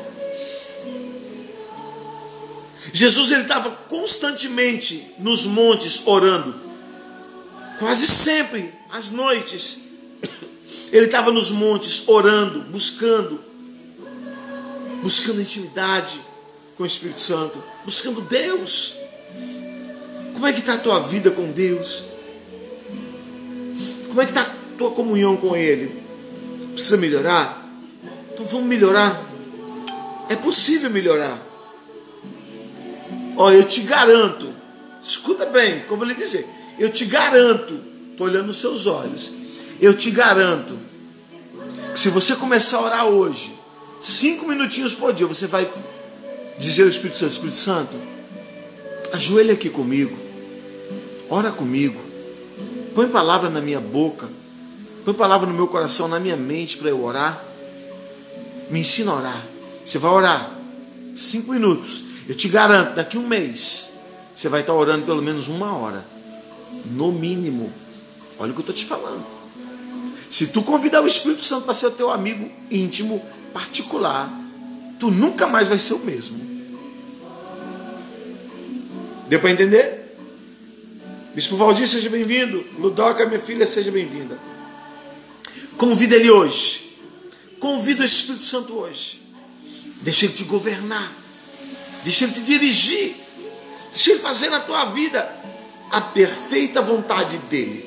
Jesus 2.93 3.31
ele 3.31 3.43
estava 3.43 3.71
constantemente 3.71 5.07
nos 5.19 5.45
montes 5.45 6.03
orando. 6.07 6.55
Quase 7.79 8.07
sempre, 8.07 8.73
às 8.91 9.11
noites. 9.11 9.81
Ele 10.91 11.07
estava 11.07 11.31
nos 11.31 11.51
montes 11.51 12.09
orando, 12.09 12.61
buscando, 12.71 13.39
buscando 15.03 15.41
intimidade 15.41 16.19
com 16.77 16.83
o 16.83 16.87
Espírito 16.87 17.21
Santo, 17.21 17.63
buscando 17.85 18.21
Deus. 18.23 18.95
Como 20.33 20.47
é 20.47 20.53
que 20.53 20.61
está 20.61 20.75
a 20.75 20.79
tua 20.79 21.01
vida 21.01 21.31
com 21.31 21.51
Deus? 21.53 22.05
Como 24.09 24.21
é 24.21 24.25
que 24.25 24.31
está 24.31 24.43
a 24.43 24.77
tua 24.77 24.91
comunhão 24.91 25.37
com 25.37 25.55
Ele? 25.57 26.03
Precisa 26.73 26.97
melhorar? 26.97 27.67
Então 28.33 28.47
vamos 28.47 28.67
melhorar. 28.67 29.21
É 30.29 30.37
possível 30.37 30.91
melhorar. 30.91 31.39
Ó, 33.37 33.53
eu 33.53 33.63
te 33.63 33.83
garanto, 33.83 34.53
escuta 35.01 35.47
bem, 35.47 35.81
como 35.89 36.03
eu 36.03 36.09
lhe 36.09 36.15
dizer, 36.15 36.45
eu 36.77 36.91
te 36.91 37.05
garanto, 37.05 37.81
estou 38.11 38.27
olhando 38.27 38.49
nos 38.49 38.61
seus 38.61 38.87
olhos, 38.87 39.31
eu 39.81 39.95
te 39.95 40.11
garanto 40.11 40.77
que 41.95 42.01
se 42.01 42.09
você 42.09 42.35
começar 42.35 42.79
a 42.79 42.83
orar 42.83 43.07
hoje, 43.07 43.57
cinco 44.01 44.49
minutinhos 44.49 44.93
por 44.93 45.13
dia, 45.13 45.25
você 45.25 45.47
vai 45.47 45.71
dizer 46.59 46.83
ao 46.83 46.89
Espírito 46.89 47.17
Santo, 47.17 47.33
Espírito 47.33 47.59
Santo, 47.59 47.97
ajoelha 49.13 49.55
aqui 49.55 49.71
comigo, 49.71 50.19
ora 51.31 51.53
comigo, 51.53 52.08
põe 52.95 53.09
palavra 53.09 53.51
na 53.51 53.61
minha 53.61 53.81
boca, 53.81 54.29
põe 55.05 55.15
palavra 55.15 55.47
no 55.47 55.55
meu 55.55 55.67
coração, 55.67 56.09
na 56.09 56.19
minha 56.19 56.37
mente 56.37 56.77
para 56.77 56.91
eu 56.91 57.03
orar, 57.03 57.45
me 58.71 58.81
ensina 58.81 59.13
a 59.13 59.17
orar. 59.17 59.45
Você 59.85 59.99
vai 59.99 60.11
orar 60.11 60.51
cinco 61.17 61.53
minutos. 61.53 62.05
Eu 62.29 62.35
te 62.35 62.49
garanto, 62.49 62.95
daqui 62.95 63.17
um 63.17 63.27
mês, 63.27 63.91
você 64.35 64.49
vai 64.49 64.61
estar 64.61 64.75
orando 64.75 65.07
pelo 65.07 65.23
menos 65.23 65.49
uma 65.49 65.75
hora. 65.75 66.05
No 66.93 67.11
mínimo. 67.11 67.73
Olha 68.39 68.51
o 68.51 68.55
que 68.55 68.61
eu 68.61 68.63
estou 68.63 68.75
te 68.75 68.85
falando. 68.85 69.25
Se 70.31 70.47
tu 70.49 70.63
convidar 70.63 71.03
o 71.03 71.07
Espírito 71.07 71.45
Santo 71.45 71.65
para 71.65 71.75
ser 71.75 71.87
o 71.87 71.91
teu 71.91 72.11
amigo 72.11 72.51
íntimo, 72.71 73.25
particular, 73.53 74.31
tu 75.01 75.11
nunca 75.11 75.47
mais 75.47 75.67
vai 75.69 75.79
ser 75.79 75.95
o 75.95 75.99
mesmo. 76.01 76.39
Deu 79.29 79.41
para 79.41 79.51
entender? 79.51 79.98
Bispo 81.39 81.57
Valdir, 81.57 81.87
seja 81.87 82.11
bem-vindo. 82.11 82.67
Ludoca, 82.81 83.25
minha 83.25 83.39
filha, 83.39 83.65
seja 83.65 83.93
bem-vinda. 83.93 84.37
Convida 85.77 86.17
ele 86.17 86.29
hoje. 86.29 86.99
Convida 87.61 88.03
o 88.03 88.05
Espírito 88.05 88.45
Santo 88.45 88.75
hoje. 88.75 89.23
Deixa 90.03 90.25
ele 90.25 90.35
te 90.35 90.43
governar. 90.43 91.13
Deixa 92.03 92.25
Ele 92.25 92.33
te 92.33 92.41
dirigir. 92.41 93.15
Deixa 93.93 94.11
Ele 94.11 94.19
fazer 94.19 94.51
na 94.51 94.59
tua 94.59 94.87
vida 94.87 95.33
a 95.93 96.01
perfeita 96.01 96.83
vontade 96.83 97.39
dEle. 97.49 97.85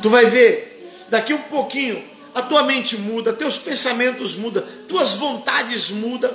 Tu 0.00 0.08
vai 0.08 0.26
ver, 0.26 1.04
daqui 1.08 1.34
um 1.34 1.42
pouquinho, 1.42 2.00
a 2.32 2.42
tua 2.42 2.62
mente 2.62 2.96
muda, 2.96 3.32
teus 3.32 3.58
pensamentos 3.58 4.36
mudam, 4.36 4.62
tuas 4.88 5.14
vontades 5.14 5.90
mudam. 5.90 6.32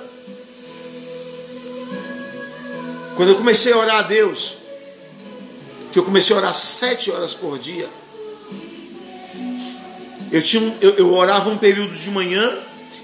Quando 3.16 3.30
eu 3.30 3.38
comecei 3.38 3.72
a 3.72 3.78
orar 3.78 4.00
a 4.00 4.02
Deus, 4.02 4.60
que 5.92 6.00
eu 6.00 6.04
comecei 6.04 6.36
a 6.36 6.40
orar 6.40 6.56
sete 6.56 7.12
horas 7.12 7.34
por 7.34 7.60
dia, 7.60 7.90
eu, 10.32 10.42
tinha 10.42 10.62
um, 10.62 10.78
eu, 10.80 10.92
eu 10.96 11.14
orava 11.14 11.50
um 11.50 11.58
período 11.58 11.94
de 11.94 12.10
manhã 12.10 12.58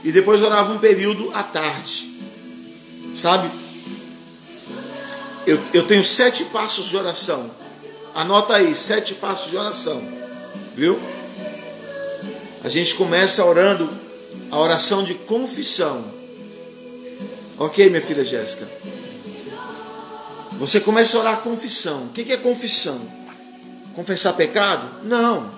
e 0.03 0.11
depois 0.11 0.41
orava 0.41 0.71
um 0.73 0.79
período 0.79 1.29
à 1.33 1.43
tarde. 1.43 2.15
Sabe? 3.13 3.49
Eu, 5.45 5.59
eu 5.73 5.85
tenho 5.85 6.03
sete 6.03 6.45
passos 6.45 6.85
de 6.85 6.95
oração. 6.95 7.49
Anota 8.15 8.55
aí, 8.55 8.73
sete 8.73 9.13
passos 9.15 9.49
de 9.49 9.57
oração. 9.57 10.01
Viu? 10.75 10.99
A 12.63 12.69
gente 12.69 12.95
começa 12.95 13.43
orando 13.43 13.89
a 14.51 14.57
oração 14.57 15.03
de 15.03 15.13
confissão. 15.13 16.03
Ok, 17.59 17.89
minha 17.89 18.01
filha 18.01 18.23
Jéssica? 18.23 18.67
Você 20.57 20.79
começa 20.79 21.17
a 21.17 21.21
orar 21.21 21.33
a 21.35 21.37
confissão. 21.37 22.05
O 22.05 22.09
que 22.09 22.31
é 22.31 22.37
confissão? 22.37 22.99
Confessar 23.95 24.33
pecado? 24.33 25.03
Não. 25.03 25.51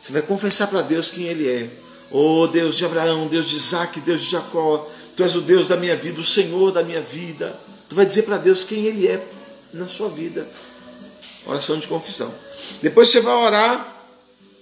Você 0.00 0.12
vai 0.12 0.22
confessar 0.22 0.66
para 0.66 0.82
Deus 0.82 1.10
quem 1.10 1.24
Ele 1.24 1.48
é. 1.48 1.68
Oh 2.10 2.46
Deus 2.48 2.76
de 2.76 2.84
Abraão, 2.84 3.28
Deus 3.28 3.48
de 3.48 3.56
Isaac, 3.56 4.00
Deus 4.00 4.22
de 4.22 4.30
Jacó, 4.30 4.88
Tu 5.16 5.22
és 5.22 5.36
o 5.36 5.40
Deus 5.42 5.68
da 5.68 5.76
minha 5.76 5.94
vida, 5.96 6.20
o 6.20 6.24
Senhor 6.24 6.72
da 6.72 6.82
minha 6.82 7.00
vida. 7.00 7.54
Tu 7.88 7.94
vai 7.94 8.06
dizer 8.06 8.22
para 8.22 8.38
Deus 8.38 8.64
quem 8.64 8.86
Ele 8.86 9.06
é 9.06 9.22
na 9.72 9.86
sua 9.86 10.08
vida. 10.08 10.48
Oração 11.46 11.78
de 11.78 11.86
confissão. 11.86 12.32
Depois 12.82 13.10
você 13.10 13.20
vai 13.20 13.34
orar 13.34 13.96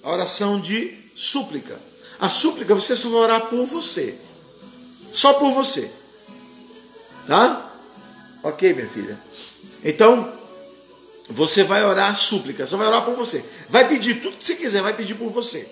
a 0.03 0.13
oração 0.13 0.61
de 0.61 0.97
súplica. 1.15 1.79
A 2.19 2.29
súplica 2.29 2.75
você 2.75 2.97
só 2.97 3.09
vai 3.09 3.21
orar 3.21 3.47
por 3.47 3.65
você. 3.67 4.19
Só 5.13 5.35
por 5.35 5.53
você. 5.53 5.91
Tá? 7.27 7.73
Ok, 8.43 8.73
minha 8.75 8.89
filha. 8.89 9.28
Então, 9.89 10.31
você 11.31 11.65
vai 11.65 11.83
orar 11.83 12.11
a 12.11 12.15
súplica. 12.15 12.67
Você 12.67 12.77
vai 12.77 12.87
orar 12.87 13.07
por 13.07 13.15
você. 13.15 13.43
Vai 13.71 13.89
pedir 13.89 14.21
tudo 14.21 14.37
que 14.37 14.45
você 14.45 14.55
quiser, 14.55 14.83
vai 14.83 14.93
pedir 14.93 15.15
por 15.15 15.33
você. 15.33 15.67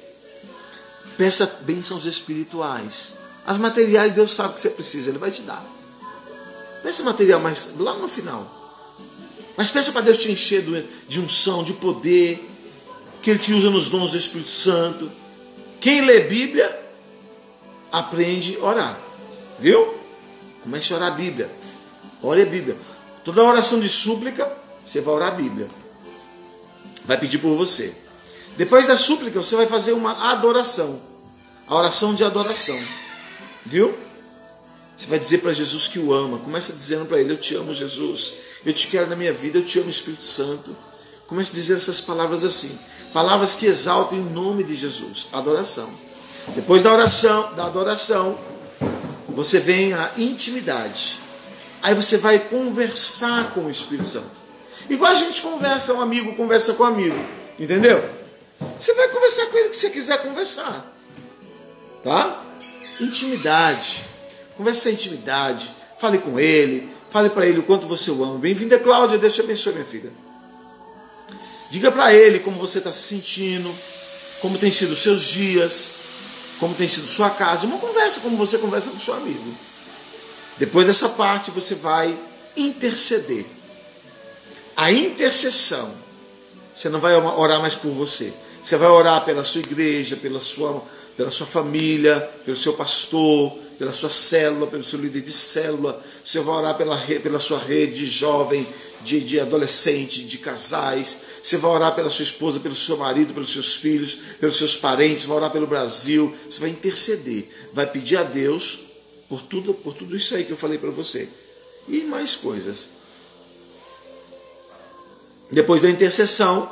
Peça 1.18 1.60
bênçãos 1.60 2.06
espirituais. 2.06 3.16
As 3.46 3.58
materiais, 3.58 4.14
Deus 4.14 4.30
sabe 4.30 4.54
que 4.54 4.60
você 4.62 4.70
precisa, 4.70 5.10
Ele 5.10 5.18
vai 5.18 5.30
te 5.30 5.42
dar. 5.42 5.62
Peça 6.82 7.02
material, 7.02 7.40
mas 7.40 7.74
lá 7.76 7.92
no 7.92 8.08
final. 8.08 8.50
Mas 9.54 9.70
peça 9.70 9.92
para 9.92 10.00
Deus 10.00 10.16
te 10.16 10.32
encher 10.32 10.64
de 11.06 11.20
unção, 11.20 11.62
de 11.62 11.74
poder, 11.74 12.42
que 13.22 13.28
Ele 13.28 13.38
te 13.38 13.52
usa 13.52 13.68
nos 13.68 13.90
dons 13.90 14.12
do 14.12 14.16
Espírito 14.16 14.50
Santo. 14.50 15.12
Quem 15.78 16.00
lê 16.00 16.20
Bíblia, 16.20 16.74
aprende 17.92 18.56
a 18.62 18.64
orar. 18.64 18.98
Viu? 19.58 19.94
Comece 20.62 20.94
a 20.94 20.96
orar 20.96 21.12
a 21.12 21.14
Bíblia. 21.14 21.50
Ore 22.22 22.40
a 22.40 22.46
Bíblia. 22.46 22.76
Toda 23.26 23.42
oração 23.42 23.80
de 23.80 23.88
súplica, 23.88 24.48
você 24.84 25.00
vai 25.00 25.12
orar 25.12 25.28
a 25.32 25.32
Bíblia. 25.32 25.66
Vai 27.04 27.18
pedir 27.18 27.38
por 27.38 27.56
você. 27.56 27.92
Depois 28.56 28.86
da 28.86 28.96
súplica, 28.96 29.42
você 29.42 29.56
vai 29.56 29.66
fazer 29.66 29.94
uma 29.94 30.30
adoração. 30.30 31.00
A 31.66 31.74
oração 31.74 32.14
de 32.14 32.22
adoração. 32.22 32.78
Viu? 33.64 33.92
Você 34.96 35.08
vai 35.08 35.18
dizer 35.18 35.38
para 35.38 35.52
Jesus 35.52 35.88
que 35.88 35.98
o 35.98 36.14
ama. 36.14 36.38
Começa 36.38 36.72
dizendo 36.72 37.04
para 37.04 37.18
ele: 37.18 37.32
Eu 37.32 37.36
te 37.36 37.56
amo, 37.56 37.74
Jesus. 37.74 38.34
Eu 38.64 38.72
te 38.72 38.86
quero 38.86 39.10
na 39.10 39.16
minha 39.16 39.32
vida. 39.32 39.58
Eu 39.58 39.64
te 39.64 39.80
amo, 39.80 39.90
Espírito 39.90 40.22
Santo. 40.22 40.76
Comece 41.26 41.50
a 41.50 41.54
dizer 41.54 41.78
essas 41.78 42.00
palavras 42.00 42.44
assim. 42.44 42.78
Palavras 43.12 43.56
que 43.56 43.66
exaltam 43.66 44.18
em 44.18 44.22
nome 44.22 44.62
de 44.62 44.76
Jesus. 44.76 45.26
Adoração. 45.32 45.90
Depois 46.54 46.84
da 46.84 46.92
oração, 46.92 47.52
da 47.56 47.66
adoração, 47.66 48.38
você 49.28 49.58
vem 49.58 49.94
a 49.94 50.12
intimidade. 50.16 51.25
Aí 51.82 51.94
você 51.94 52.18
vai 52.18 52.38
conversar 52.38 53.52
com 53.54 53.66
o 53.66 53.70
Espírito 53.70 54.08
Santo. 54.08 54.46
Igual 54.88 55.12
a 55.12 55.14
gente 55.14 55.40
conversa, 55.42 55.94
um 55.94 56.00
amigo 56.00 56.34
conversa 56.34 56.74
com 56.74 56.82
um 56.82 56.86
amigo. 56.86 57.18
Entendeu? 57.58 58.02
Você 58.78 58.92
vai 58.94 59.08
conversar 59.08 59.46
com 59.46 59.58
ele 59.58 59.68
que 59.70 59.76
você 59.76 59.90
quiser 59.90 60.22
conversar. 60.22 60.92
Tá? 62.02 62.42
Intimidade. 63.00 64.04
Converse 64.56 64.90
intimidade. 64.90 65.74
Fale 65.98 66.18
com 66.18 66.38
ele. 66.38 66.88
Fale 67.10 67.30
para 67.30 67.46
ele 67.46 67.60
o 67.60 67.62
quanto 67.62 67.86
você 67.86 68.10
o 68.10 68.22
ama. 68.24 68.38
Bem-vinda, 68.38 68.78
Cláudia. 68.78 69.18
Deus 69.18 69.34
te 69.34 69.40
abençoe, 69.40 69.72
minha 69.72 69.84
filha. 69.84 70.12
Diga 71.70 71.90
para 71.90 72.12
ele 72.12 72.38
como 72.40 72.58
você 72.58 72.78
está 72.78 72.92
se 72.92 73.02
sentindo, 73.02 73.74
como 74.40 74.56
tem 74.58 74.70
sido 74.70 74.92
os 74.92 75.02
seus 75.02 75.22
dias, 75.22 75.90
como 76.60 76.74
tem 76.74 76.88
sido 76.88 77.06
sua 77.06 77.30
casa. 77.30 77.66
Uma 77.66 77.78
conversa 77.78 78.20
como 78.20 78.36
você 78.36 78.58
conversa 78.58 78.90
com 78.90 79.00
seu 79.00 79.14
amigo. 79.14 79.54
Depois 80.58 80.86
dessa 80.86 81.10
parte 81.10 81.50
você 81.50 81.74
vai 81.74 82.16
interceder. 82.56 83.44
A 84.76 84.90
intercessão. 84.90 85.90
Você 86.74 86.88
não 86.88 87.00
vai 87.00 87.14
orar 87.14 87.60
mais 87.60 87.74
por 87.74 87.90
você. 87.90 88.32
Você 88.62 88.76
vai 88.76 88.88
orar 88.88 89.24
pela 89.24 89.44
sua 89.44 89.60
igreja, 89.60 90.16
pela 90.16 90.40
sua, 90.40 90.82
pela 91.16 91.30
sua 91.30 91.46
família, 91.46 92.20
pelo 92.44 92.56
seu 92.56 92.74
pastor, 92.74 93.56
pela 93.78 93.92
sua 93.92 94.10
célula, 94.10 94.66
pelo 94.66 94.84
seu 94.84 94.98
líder 94.98 95.22
de 95.22 95.32
célula. 95.32 96.02
Você 96.24 96.40
vai 96.40 96.56
orar 96.56 96.76
pela, 96.76 96.96
pela 96.96 97.38
sua 97.38 97.58
rede 97.58 98.06
jovem, 98.06 98.66
de, 99.02 99.20
de 99.20 99.38
adolescente, 99.38 100.24
de 100.24 100.38
casais. 100.38 101.18
Você 101.42 101.56
vai 101.56 101.70
orar 101.70 101.94
pela 101.94 102.10
sua 102.10 102.24
esposa, 102.24 102.60
pelo 102.60 102.74
seu 102.74 102.96
marido, 102.96 103.32
pelos 103.32 103.52
seus 103.52 103.76
filhos, 103.76 104.14
pelos 104.40 104.56
seus 104.56 104.76
parentes. 104.76 105.26
Vai 105.26 105.36
orar 105.36 105.50
pelo 105.50 105.66
Brasil. 105.66 106.34
Você 106.48 106.60
vai 106.60 106.70
interceder. 106.70 107.48
Vai 107.72 107.86
pedir 107.86 108.16
a 108.16 108.22
Deus 108.22 108.85
por 109.28 109.42
tudo, 109.42 109.74
por 109.74 109.94
tudo 109.94 110.16
isso 110.16 110.34
aí 110.34 110.44
que 110.44 110.52
eu 110.52 110.56
falei 110.56 110.78
para 110.78 110.90
você. 110.90 111.28
E 111.88 112.02
mais 112.02 112.36
coisas. 112.36 112.88
Depois 115.50 115.80
da 115.80 115.88
intercessão, 115.88 116.70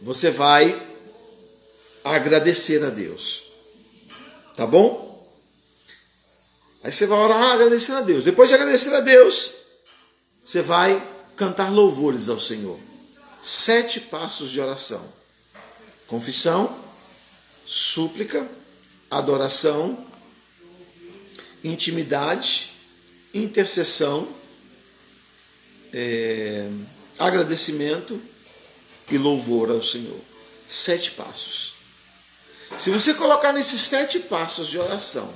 você 0.00 0.30
vai 0.30 0.80
agradecer 2.04 2.82
a 2.84 2.90
Deus. 2.90 3.44
Tá 4.56 4.66
bom? 4.66 5.12
Aí 6.82 6.90
você 6.90 7.06
vai 7.06 7.18
orar 7.18 7.52
agradecendo 7.52 7.98
a 7.98 8.02
Deus. 8.02 8.24
Depois 8.24 8.48
de 8.48 8.54
agradecer 8.54 8.94
a 8.94 9.00
Deus, 9.00 9.52
você 10.44 10.62
vai 10.62 11.00
cantar 11.36 11.72
louvores 11.72 12.28
ao 12.28 12.38
Senhor. 12.38 12.78
Sete 13.42 14.00
passos 14.00 14.50
de 14.50 14.60
oração: 14.60 15.04
confissão, 16.06 16.76
súplica, 17.64 18.48
adoração, 19.10 20.06
intimidade, 21.64 22.72
intercessão, 23.32 24.28
é, 25.92 26.68
agradecimento 27.18 28.20
e 29.10 29.18
louvor 29.18 29.70
ao 29.70 29.82
Senhor. 29.82 30.20
Sete 30.68 31.12
passos. 31.12 31.74
Se 32.78 32.90
você 32.90 33.14
colocar 33.14 33.52
nesses 33.52 33.82
sete 33.82 34.18
passos 34.20 34.68
de 34.68 34.78
oração, 34.78 35.32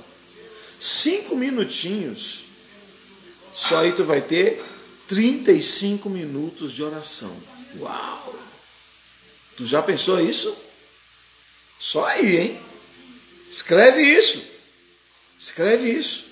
cinco 0.79 1.35
minutinhos, 1.35 2.45
só 3.53 3.79
aí 3.79 3.91
tu 3.91 4.03
vai 4.03 4.21
ter 4.21 4.63
35 5.07 6.09
minutos 6.09 6.71
de 6.73 6.83
oração. 6.83 7.35
Uau! 7.79 8.35
Tu 9.55 9.65
já 9.65 9.81
pensou 9.81 10.19
isso? 10.19 10.55
Só 11.79 12.05
aí, 12.05 12.37
hein? 12.37 12.61
Escreve 13.49 14.01
isso. 14.01 14.56
Escreve 15.39 15.89
isso. 15.89 16.27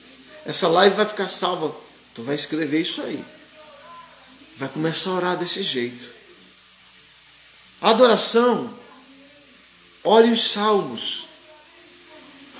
Essa 0.45 0.67
live 0.67 0.95
vai 0.95 1.05
ficar 1.05 1.27
salva. 1.27 1.75
Tu 2.13 2.23
vai 2.23 2.35
escrever 2.35 2.81
isso 2.81 3.01
aí. 3.01 3.23
Vai 4.57 4.69
começar 4.69 5.09
a 5.09 5.13
orar 5.13 5.37
desse 5.37 5.61
jeito. 5.61 6.05
Adoração. 7.81 8.73
Olhe 10.03 10.31
os 10.31 10.51
salmos. 10.51 11.27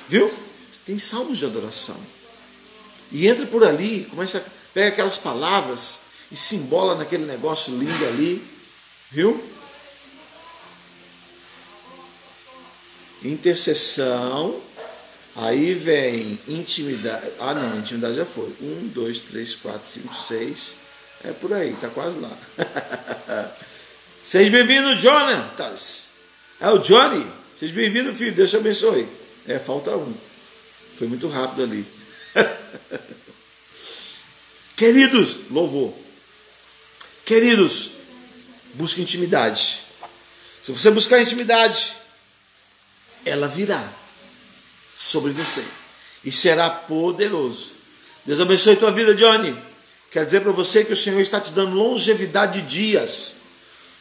Viu? 0.07 0.31
Tem 0.85 0.99
salmos 0.99 1.39
de 1.39 1.45
adoração. 1.45 1.97
E 3.11 3.27
entra 3.27 3.45
por 3.47 3.63
ali, 3.63 4.05
começa, 4.05 4.45
pega 4.73 4.89
aquelas 4.89 5.17
palavras 5.17 6.01
e 6.31 6.35
se 6.35 6.55
embola 6.55 6.95
naquele 6.95 7.25
negócio 7.25 7.75
lindo 7.77 8.05
ali, 8.05 8.45
viu? 9.11 9.43
Intercessão, 13.23 14.61
aí 15.35 15.73
vem 15.73 16.39
intimidade. 16.47 17.31
Ah, 17.39 17.53
não, 17.53 17.79
intimidade 17.79 18.15
já 18.15 18.25
foi. 18.25 18.53
Um, 18.61 18.89
dois, 18.93 19.19
três, 19.19 19.55
quatro, 19.55 19.87
cinco, 19.87 20.13
seis. 20.13 20.75
É 21.23 21.31
por 21.31 21.53
aí, 21.53 21.75
tá 21.79 21.89
quase 21.89 22.17
lá. 22.19 22.31
Seja 24.23 24.49
bem-vindo, 24.49 24.97
Jonatas. 24.97 26.09
É 26.59 26.69
o 26.69 26.79
Johnny. 26.79 27.25
Seja 27.59 27.73
bem-vindo, 27.73 28.13
filho. 28.13 28.33
Deus 28.33 28.49
te 28.49 28.57
abençoe. 28.57 29.07
É, 29.47 29.59
falta 29.59 29.95
um. 29.95 30.13
Foi 30.97 31.07
muito 31.07 31.27
rápido 31.27 31.63
ali. 31.63 31.85
Queridos, 34.75 35.49
louvor. 35.51 35.93
Queridos, 37.25 37.91
busque 38.73 39.01
intimidade. 39.01 39.81
Se 40.61 40.71
você 40.71 40.91
buscar 40.91 41.21
intimidade, 41.21 41.93
ela 43.25 43.47
virá 43.47 43.87
sobre 44.95 45.31
você 45.31 45.63
e 46.23 46.31
será 46.31 46.69
poderoso. 46.69 47.73
Deus 48.25 48.39
abençoe 48.39 48.75
tua 48.77 48.91
vida, 48.91 49.13
Johnny. 49.13 49.55
Quer 50.09 50.25
dizer 50.25 50.41
para 50.41 50.51
você 50.51 50.83
que 50.83 50.93
o 50.93 50.95
Senhor 50.95 51.19
está 51.19 51.39
te 51.39 51.51
dando 51.51 51.75
longevidade 51.75 52.61
de 52.61 52.67
dias. 52.67 53.35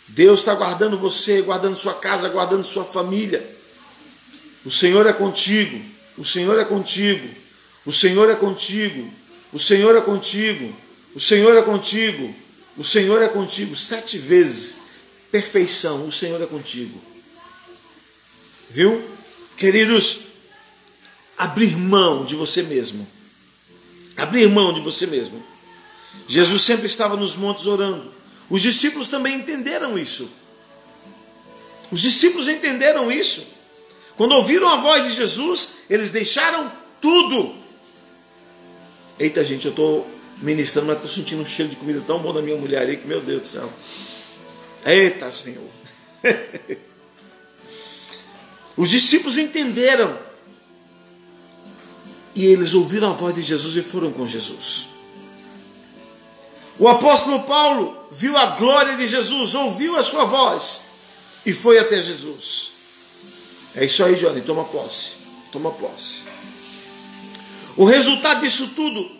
Deus 0.09 0.41
está 0.41 0.55
guardando 0.55 0.97
você, 0.97 1.43
guardando 1.43 1.77
sua 1.77 1.95
casa, 1.95 2.29
guardando 2.29 2.65
sua 2.65 2.85
família. 2.85 3.45
O 4.65 4.71
Senhor 4.71 5.07
é 5.07 5.13
contigo. 5.13 5.85
O 6.17 6.25
Senhor 6.25 6.59
é 6.59 6.65
contigo. 6.65 7.29
O 7.85 7.93
Senhor 7.93 8.31
é 8.31 8.35
contigo. 8.35 9.13
O 9.53 9.59
Senhor 9.59 9.97
é 9.97 10.01
contigo. 10.01 10.75
O 11.15 11.21
Senhor 11.21 11.57
é 11.57 11.63
contigo. 11.63 12.35
O 12.77 12.85
Senhor 12.85 13.21
é 13.21 13.29
contigo. 13.29 13.75
Sete 13.75 14.17
vezes. 14.17 14.79
Perfeição. 15.31 16.07
O 16.07 16.13
Senhor 16.13 16.41
é 16.41 16.47
contigo. 16.47 17.01
Viu? 18.71 19.03
Queridos, 19.57 20.21
abrir 21.37 21.77
mão 21.77 22.25
de 22.25 22.35
você 22.35 22.63
mesmo. 22.63 23.07
Abrir 24.17 24.49
mão 24.49 24.73
de 24.73 24.81
você 24.81 25.07
mesmo. 25.07 25.43
Jesus 26.27 26.63
sempre 26.63 26.87
estava 26.87 27.17
nos 27.17 27.37
montes 27.37 27.67
orando. 27.67 28.13
Os 28.49 28.63
discípulos 28.63 29.09
também 29.09 29.37
entenderam 29.37 29.99
isso. 29.99 30.31
Os 31.91 32.01
discípulos 32.01 32.49
entenderam 32.49 33.11
isso. 33.11 33.47
Quando 34.17 34.33
ouviram 34.33 34.69
a 34.69 34.77
voz 34.77 35.05
de 35.05 35.13
Jesus, 35.15 35.69
eles 35.91 36.11
deixaram 36.11 36.71
tudo. 37.01 37.55
Eita, 39.19 39.45
gente, 39.45 39.67
eu 39.67 39.71
estou 39.71 40.09
ministrando, 40.39 40.89
mas 40.89 40.97
estou 40.97 41.11
sentindo 41.11 41.43
um 41.43 41.45
cheiro 41.45 41.71
de 41.71 41.77
comida 41.77 42.03
tão 42.07 42.19
bom 42.19 42.33
da 42.33 42.43
minha 42.43 42.57
mulher 42.57 42.87
aí 42.87 42.97
que, 42.97 43.07
meu 43.07 43.21
Deus 43.21 43.43
do 43.43 43.49
céu. 43.49 43.73
Eita, 44.85 45.31
Senhor. 45.33 45.69
Os 48.77 48.91
discípulos 48.91 49.39
entenderam. 49.39 50.19
E 52.35 52.47
eles 52.47 52.75
ouviram 52.75 53.11
a 53.11 53.13
voz 53.13 53.35
de 53.35 53.43
Jesus 53.43 53.77
e 53.77 53.83
foram 53.83 54.13
com 54.13 54.27
Jesus. 54.27 54.89
O 56.79 56.89
apóstolo 56.89 57.45
Paulo 57.45 57.97
viu 58.11 58.37
a 58.37 58.47
glória 58.47 58.97
de 58.97 59.07
Jesus, 59.07 59.55
ouviu 59.55 59.97
a 59.97 60.03
sua 60.03 60.25
voz 60.25 60.81
e 61.47 61.53
foi 61.53 61.79
até 61.79 62.03
Jesus. 62.03 62.73
É 63.77 63.85
isso 63.85 64.03
aí, 64.05 64.15
Johnny, 64.17 64.41
toma 64.41 64.65
posse. 64.65 65.13
Toma 65.53 65.71
posse. 65.71 66.23
O 67.77 67.85
resultado 67.85 68.41
disso 68.41 68.69
tudo 68.75 69.11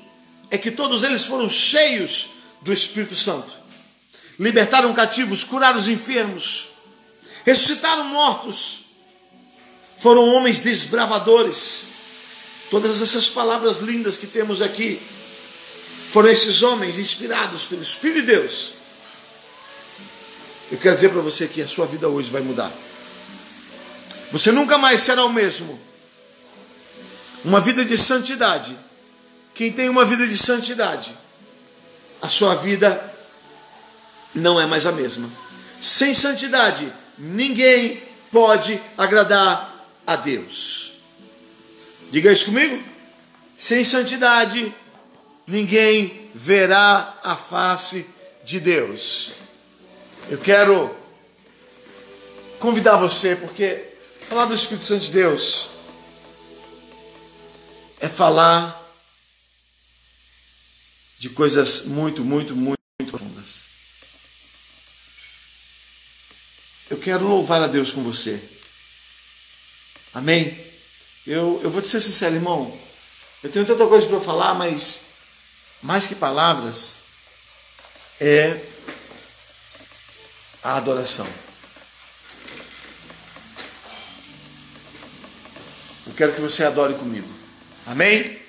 é 0.51 0.59
que 0.59 0.71
todos 0.71 1.03
eles 1.05 1.25
foram 1.25 1.49
cheios 1.49 2.31
do 2.63 2.73
Espírito 2.73 3.15
Santo. 3.15 3.53
Libertaram 4.39 4.93
cativos, 4.93 5.45
curaram 5.45 5.79
os 5.79 5.87
enfermos, 5.87 6.71
ressuscitaram 7.45 8.05
mortos. 8.05 8.85
Foram 9.97 10.35
homens 10.35 10.59
desbravadores. 10.59 11.94
Todas 12.75 13.01
essas 13.01 13.29
palavras 13.29 13.79
lindas 13.79 14.17
que 14.17 14.27
temos 14.27 14.61
aqui 14.61 15.01
foram 16.11 16.29
esses 16.29 16.61
homens 16.61 16.99
inspirados 16.99 17.67
pelo 17.67 17.81
Espírito 17.81 18.23
de 18.23 18.33
Deus. 18.33 18.73
Eu 20.73 20.79
quero 20.79 20.97
dizer 20.97 21.11
para 21.11 21.21
você 21.21 21.47
que 21.47 21.63
a 21.63 21.69
sua 21.69 21.87
vida 21.87 22.09
hoje 22.09 22.33
vai 22.33 22.43
mudar. 22.43 22.73
Você 24.33 24.51
nunca 24.51 24.77
mais 24.77 25.03
será 25.03 25.25
o 25.25 25.33
mesmo. 25.33 25.81
Uma 27.45 27.61
vida 27.61 27.85
de 27.85 27.97
santidade. 27.97 28.77
Quem 29.55 29.71
tem 29.71 29.89
uma 29.89 30.05
vida 30.05 30.27
de 30.27 30.37
santidade, 30.37 31.17
a 32.21 32.29
sua 32.29 32.57
vida 32.57 33.15
não 34.35 34.61
é 34.61 34.67
mais 34.67 34.85
a 34.85 34.91
mesma. 34.91 35.31
Sem 35.81 36.13
santidade, 36.13 36.93
ninguém 37.17 38.03
pode 38.33 38.83
agradar 38.99 39.87
a 40.05 40.17
Deus. 40.17 40.94
Diga 42.15 42.31
isso 42.31 42.45
comigo. 42.45 42.81
Sem 43.59 43.83
santidade, 43.83 44.73
ninguém 45.49 46.31
verá 46.33 47.19
a 47.25 47.35
face 47.35 48.07
de 48.45 48.61
Deus. 48.61 49.33
Eu 50.31 50.39
quero 50.39 50.97
convidar 52.61 52.99
você, 52.99 53.35
porque 53.35 53.91
Falar 54.29 54.45
do 54.45 54.55
Espírito 54.55 54.87
Santo 54.87 55.07
de 55.07 55.11
Deus 55.11 55.71
é 57.99 58.09
falar 58.09 58.81
de 61.19 61.31
coisas 61.31 61.87
muito, 61.87 62.25
muito, 62.25 62.55
muito, 62.55 62.79
muito 63.01 63.11
profundas. 63.11 63.67
eu 66.91 66.97
quero 66.97 67.27
louvar 67.27 67.61
a 67.61 67.67
Deus 67.67 67.91
com 67.91 68.05
você. 68.05 68.41
Amém? 70.13 70.64
Eu, 71.27 71.61
eu 71.63 71.71
vou 71.71 71.81
te 71.81 71.89
ser 71.89 72.01
sincero, 72.01 72.35
irmão. 72.35 72.79
Eu 73.43 73.51
tenho 73.51 73.65
tanta 73.65 73.87
coisa 73.87 74.07
para 74.07 74.21
falar, 74.21 74.55
mas 74.55 75.05
mais 75.83 76.07
que 76.07 76.15
palavras, 76.15 76.97
é 78.19 78.59
a 80.63 80.77
adoração. 80.77 81.27
Eu 86.07 86.15
quero 86.15 86.33
que 86.33 86.41
você 86.41 86.65
adore 86.65 86.95
comigo. 86.95 87.29
Amém? 87.87 88.45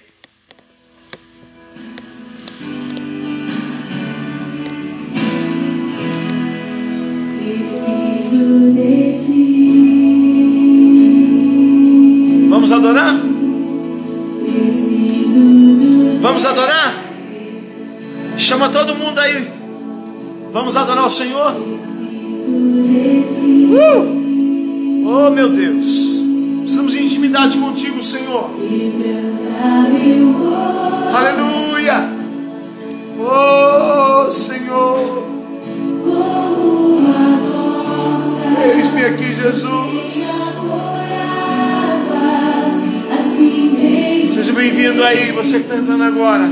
Vamos 12.67 12.83
adorar? 12.83 13.13
Vamos 16.19 16.45
adorar? 16.45 16.95
Chama 18.37 18.69
todo 18.69 18.95
mundo 18.95 19.19
aí. 19.19 19.51
Vamos 20.51 20.75
adorar 20.75 21.05
o 21.05 21.11
Senhor? 21.11 21.53
Uh! 23.71 24.01
Oh 25.07 25.29
meu 25.29 25.49
Deus. 25.49 26.25
Precisamos 26.61 26.91
de 26.93 27.03
intimidade 27.03 27.55
contigo, 27.59 28.03
Senhor. 28.03 28.49
Aleluia. 31.13 32.09
Oh 33.19 34.31
Senhor. 34.31 35.23
Eis-me 38.73 39.05
aqui, 39.05 39.35
Jesus. 39.35 39.84
Bem-vindo 44.55 45.03
aí, 45.03 45.33
você 45.33 45.59
que 45.59 45.65
está 45.65 45.75
entrando 45.75 46.03
agora. 46.03 46.45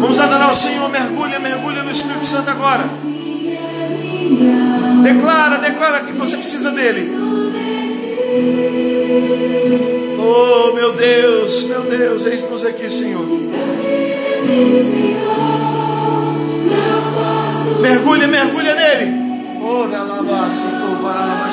Vamos 0.00 0.18
adorar 0.20 0.52
o 0.52 0.56
Senhor, 0.56 0.88
mergulha, 0.88 1.40
mergulha 1.40 1.82
no 1.82 1.90
Espírito 1.90 2.24
Santo 2.24 2.48
agora. 2.50 2.84
Declara, 5.02 5.58
declara 5.58 6.00
que 6.04 6.12
você 6.12 6.36
precisa 6.36 6.70
dele. 6.70 7.10
Oh, 10.20 10.72
meu 10.74 10.92
Deus, 10.92 11.64
meu 11.64 11.82
Deus, 11.82 12.26
eis-nos 12.26 12.64
aqui, 12.64 12.88
Senhor. 12.88 13.26
Mergulha, 17.80 18.28
mergulha 18.28 18.74
nele. 18.74 19.18
Ora 19.60 19.98
lá, 20.02 20.48
Senhor, 20.48 20.96
para 21.02 21.26
lá, 21.26 21.50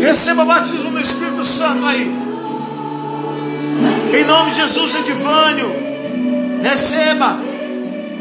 Receba 0.00 0.44
batismo 0.44 0.90
no 0.90 1.00
Espírito 1.00 1.44
Santo 1.44 1.84
aí. 1.84 2.10
Em 4.12 4.24
nome 4.24 4.50
de 4.50 4.56
Jesus, 4.56 4.94
Edivânio. 4.94 5.70
Receba. 6.62 7.38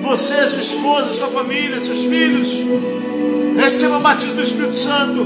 Você, 0.02 0.48
sua 0.48 0.62
esposa, 0.62 1.14
sua 1.14 1.28
família, 1.28 1.80
seus 1.80 2.06
filhos. 2.06 2.50
Receba 3.58 4.00
batismo 4.00 4.36
do 4.36 4.42
Espírito 4.42 4.76
Santo. 4.76 5.26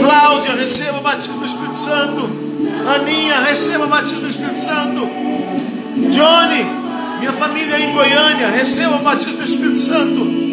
Cláudia, 0.00 0.54
receba 0.54 1.00
batismo 1.00 1.38
do 1.38 1.44
Espírito 1.46 1.76
Santo. 1.76 2.30
Aninha, 2.94 3.40
receba 3.40 3.86
batismo 3.86 4.20
do 4.20 4.28
Espírito 4.28 4.60
Santo. 4.60 5.08
Johnny, 6.10 6.66
minha 7.18 7.32
família 7.32 7.78
em 7.78 7.92
Goiânia, 7.92 8.48
receba 8.48 8.98
batismo 8.98 9.38
do 9.38 9.44
Espírito 9.44 9.78
Santo. 9.78 10.47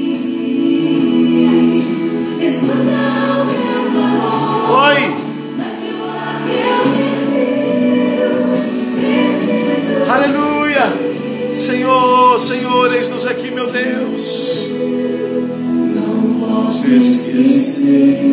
Senhor, 11.57 12.39
Senhor, 12.39 12.93
eis-nos 12.93 13.25
aqui, 13.25 13.49
meu 13.51 13.67
Deus. 13.67 14.65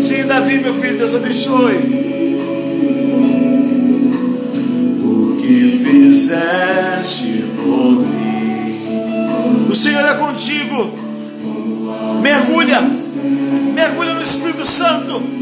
Sim, 0.00 0.26
Davi, 0.26 0.58
meu 0.58 0.74
filho, 0.74 0.98
Deus 0.98 1.14
abençoe. 1.14 1.76
O 5.04 5.36
que 5.40 5.80
fizeste 5.84 7.44
por 7.56 8.00
mim. 8.00 9.68
O 9.70 9.74
Senhor 9.74 10.04
é 10.04 10.14
contigo. 10.14 10.90
Mergulha. 12.20 12.80
Mergulha 13.74 14.14
no 14.14 14.22
Espírito 14.22 14.66
Santo. 14.66 15.41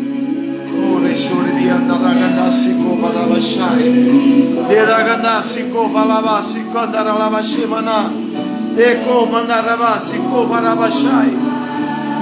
Eko 8.78 9.26
mandarabasi 9.26 10.16
ko 10.30 10.46
varabashai. 10.46 11.34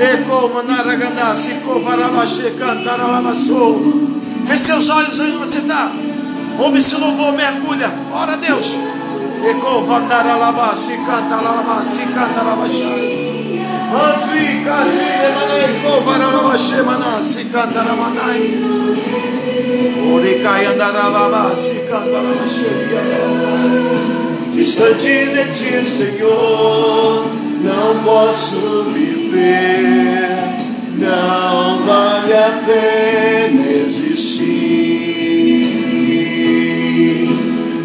Eko 0.01 0.39
mandaragandasi 0.55 1.61
ko 1.61 1.85
varabashe 1.85 2.57
cantaralamassou. 2.57 4.09
Feche 4.47 4.59
seus 4.59 4.89
olhos 4.89 5.21
onde 5.21 5.37
você 5.39 5.59
está. 5.59 5.93
Ouve 6.59 6.79
esse 6.79 6.97
louvor, 6.97 7.33
mergulha. 7.33 7.93
Ora 8.13 8.37
Deus. 8.37 8.79
Eko 9.45 9.85
vandaralabasi 9.85 10.97
cantaralabasi 11.07 12.03
cantarabashai. 12.17 12.89
Andri 13.07 13.28
kadri 13.91 15.07
manai 15.37 15.69
ko 15.83 15.93
varabashe 16.07 16.81
manasi 16.89 17.43
cantaramanai. 17.53 18.47
Urikai 20.13 20.65
andarabasi 20.71 21.77
cantarabashe 21.89 22.73
Distante 24.59 25.19
de 25.35 25.45
ti, 25.55 25.87
Senhor, 25.87 27.25
não 27.63 28.03
posso 28.05 28.85
viver, 28.93 30.27
não 30.97 31.79
vale 31.87 32.35
a 32.35 32.51
pena 32.67 33.71
existir. 33.71 34.59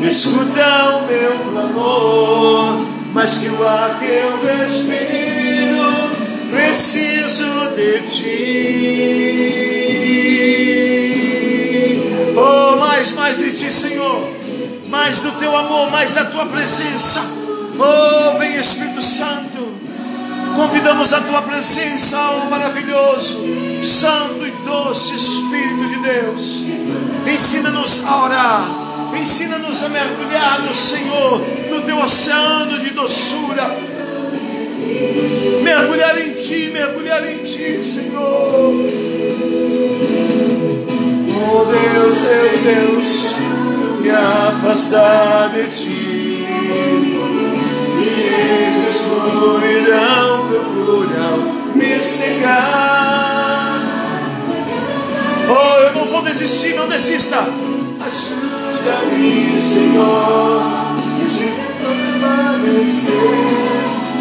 Escuta 0.01 0.69
o 0.97 0.99
meu 1.05 1.33
clamor, 1.51 2.85
mas 3.13 3.37
que 3.37 3.49
o 3.49 3.67
ar 3.67 3.99
que 3.99 4.05
eu 4.05 4.31
respiro, 4.43 5.32
preciso 6.53 7.49
de 7.75 7.99
ti. 8.09 8.33
Oh, 12.35 12.75
mais, 12.77 13.11
mais 13.11 13.37
de 13.37 13.51
ti, 13.51 13.71
Senhor 13.71 14.33
mais 14.93 15.19
do 15.21 15.31
teu 15.31 15.57
amor, 15.57 15.89
mais 15.89 16.11
da 16.11 16.23
tua 16.25 16.45
presença. 16.45 17.19
Oh, 17.79 18.37
vem 18.37 18.55
Espírito 18.57 19.01
Santo. 19.01 19.73
Convidamos 20.55 21.11
a 21.13 21.21
tua 21.21 21.41
presença, 21.41 22.15
oh 22.29 22.47
maravilhoso, 22.47 23.43
santo 23.81 24.45
e 24.45 24.51
doce 24.63 25.15
Espírito 25.15 25.87
de 25.87 25.95
Deus. 25.95 26.59
Ensina-nos 27.27 28.05
a 28.05 28.23
orar, 28.23 28.65
ensina-nos 29.19 29.81
a 29.81 29.89
mergulhar 29.89 30.61
no 30.61 30.75
Senhor, 30.75 31.41
no 31.71 31.81
teu 31.81 31.97
oceano 31.97 32.77
de 32.77 32.91
doçura. 32.91 33.92
Mergulhar 35.63 36.17
em 36.19 36.33
ti, 36.33 36.69
mergulhar 36.73 37.25
em 37.29 37.37
ti, 37.37 37.83
Senhor. 37.83 38.73
Oh 41.45 41.65
Deus, 41.65 42.17
Deus, 42.17 42.59
Deus 42.63 43.37
me 44.01 44.09
afastar 44.09 45.49
de 45.53 45.63
ti. 45.67 46.45
E 47.99 48.89
escuridão 48.89 50.47
procuram 50.49 51.37
me 51.75 51.99
cegar. 52.01 53.81
Oh, 55.49 55.79
eu 55.79 55.93
não 55.93 56.05
vou 56.05 56.21
desistir, 56.21 56.75
não 56.75 56.87
desista. 56.87 57.37
Ajuda-me, 58.05 59.61
Senhor, 59.61 60.61
e 61.25 61.29
se 61.29 61.53
permanecer 61.79 63.13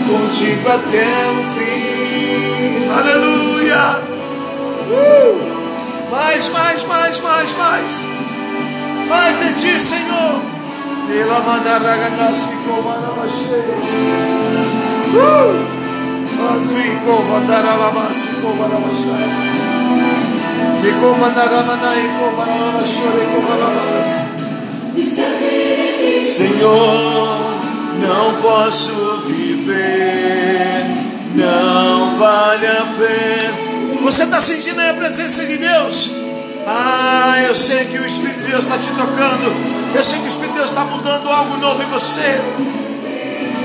contigo 0.07 0.69
até 0.69 1.07
o 1.31 1.43
fim. 1.55 2.89
Aleluia. 2.91 4.01
Uh! 4.91 5.53
Mais, 6.11 6.49
mais, 6.49 6.85
mais, 6.85 7.21
mais, 7.21 7.51
mais. 7.57 7.93
Mais 9.09 9.39
de 9.39 9.55
ti, 9.61 9.81
Senhor. 9.81 10.41
Pela 11.09 11.41
mandaraganasse 11.41 12.53
covarabachê. 12.67 13.63
Uh! 15.15 15.83
Andrico 16.43 17.23
vandaralabasi 17.23 18.29
covarabachê. 18.43 19.63
E 20.85 20.93
comandaramanai 21.01 22.03
covarabachore 22.19 23.25
covarabas. 23.33 24.11
Senhor, 26.27 27.52
não 27.99 28.41
posso 28.41 29.23
viver, 29.27 30.85
não 31.35 32.17
vale 32.17 32.67
a 32.67 32.87
pena. 32.99 34.01
Você 34.03 34.25
está 34.25 34.41
sentindo 34.41 34.81
a 34.81 34.95
presença 34.95 35.45
de 35.45 35.57
Deus? 35.57 36.11
Ah, 36.67 37.35
eu 37.47 37.55
sei 37.55 37.85
que 37.87 37.99
o 37.99 38.07
Espírito 38.07 38.41
de 38.41 38.51
Deus 38.51 38.65
está 38.65 38.79
te 38.79 38.89
tocando. 38.89 39.95
Eu 39.95 40.05
sei 40.05 40.19
que 40.19 40.25
o 40.25 40.29
Espírito 40.29 40.53
de 40.53 40.59
Deus 40.59 40.71
está 40.71 40.85
mudando 40.85 41.29
algo 41.29 41.57
novo 41.57 41.83
em 41.83 41.87
você. 41.87 42.41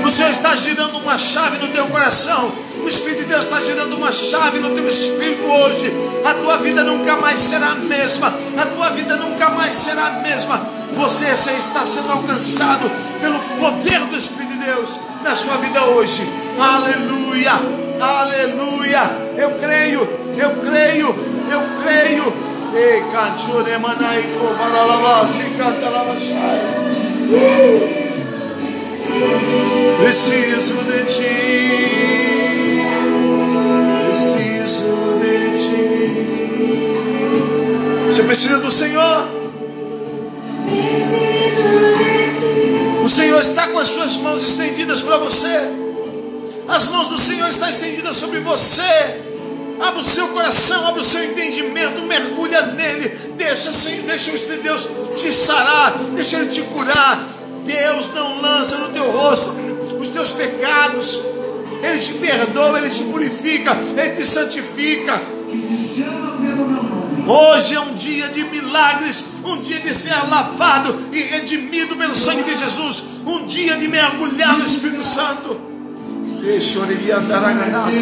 O 0.04 0.10
Senhor 0.10 0.30
está 0.30 0.54
girando 0.54 0.98
uma 0.98 1.18
chave 1.18 1.58
no 1.58 1.68
teu 1.68 1.86
coração. 1.86 2.52
O 2.88 2.90
Espírito 2.90 3.24
de 3.24 3.28
Deus 3.28 3.44
está 3.44 3.60
girando 3.60 3.98
uma 3.98 4.10
chave 4.10 4.60
no 4.60 4.74
teu 4.74 4.88
espírito 4.88 5.44
hoje. 5.44 5.92
A 6.24 6.32
tua 6.32 6.56
vida 6.56 6.82
nunca 6.82 7.16
mais 7.16 7.38
será 7.38 7.72
a 7.72 7.74
mesma. 7.74 8.32
A 8.56 8.64
tua 8.64 8.88
vida 8.92 9.14
nunca 9.14 9.50
mais 9.50 9.74
será 9.74 10.06
a 10.06 10.10
mesma. 10.20 10.58
Você 10.96 11.26
está 11.26 11.84
sendo 11.84 12.10
alcançado 12.10 12.90
pelo 13.20 13.38
poder 13.60 14.00
do 14.06 14.16
Espírito 14.16 14.54
de 14.54 14.64
Deus 14.64 14.98
na 15.22 15.36
sua 15.36 15.58
vida 15.58 15.84
hoje. 15.84 16.26
Aleluia! 16.58 17.60
Aleluia! 18.00 19.02
Eu 19.36 19.50
creio, 19.60 20.08
eu 20.38 20.50
creio, 20.66 21.08
eu 21.52 21.62
creio. 21.84 22.32
Ei, 22.74 23.02
cantalabashai. 25.58 26.60
Preciso 29.98 30.74
de 30.84 31.04
ti, 31.04 32.37
Você 38.08 38.22
precisa 38.22 38.58
do 38.58 38.70
Senhor? 38.70 39.28
O 43.04 43.08
Senhor 43.08 43.38
está 43.38 43.68
com 43.68 43.78
as 43.78 43.88
suas 43.88 44.16
mãos 44.16 44.42
estendidas 44.42 45.02
para 45.02 45.18
você. 45.18 45.60
As 46.66 46.88
mãos 46.88 47.08
do 47.08 47.18
Senhor 47.18 47.48
estão 47.50 47.68
estendidas 47.68 48.16
sobre 48.16 48.40
você. 48.40 48.82
Abra 49.78 50.00
o 50.00 50.04
seu 50.04 50.28
coração, 50.28 50.86
abra 50.86 51.02
o 51.02 51.04
seu 51.04 51.22
entendimento, 51.22 52.02
mergulha 52.02 52.62
nele. 52.62 53.10
Deixa, 53.36 53.70
deixa 54.06 54.32
o 54.32 54.34
Espírito 54.34 54.62
de 54.62 54.68
Deus 54.68 54.88
te 55.14 55.32
sarar, 55.32 55.98
deixa 56.14 56.38
ele 56.38 56.48
te 56.48 56.62
curar. 56.62 57.22
Deus 57.64 58.12
não 58.14 58.40
lança 58.40 58.78
no 58.78 58.88
teu 58.88 59.10
rosto 59.10 59.54
os 60.00 60.08
teus 60.08 60.32
pecados. 60.32 61.22
Ele 61.82 61.98
te 61.98 62.14
perdoa, 62.14 62.78
ele 62.78 62.88
te 62.88 63.04
purifica, 63.04 63.76
ele 63.96 64.16
te 64.16 64.26
santifica. 64.26 65.20
Hoje 67.28 67.74
é 67.74 67.80
um 67.80 67.92
dia 67.92 68.28
de 68.28 68.42
milagres, 68.44 69.22
um 69.44 69.60
dia 69.60 69.78
de 69.80 69.94
ser 69.94 70.16
lavado 70.30 70.98
e 71.12 71.20
redimido 71.20 71.94
pelo 71.94 72.16
sangue 72.16 72.42
de 72.42 72.56
Jesus, 72.56 73.04
um 73.26 73.44
dia 73.44 73.76
de 73.76 73.86
mergulhar 73.86 74.56
no 74.56 74.64
Espírito 74.64 75.04
Santo. 75.04 75.60
Deixa 76.40 76.78
pecados. 77.58 77.96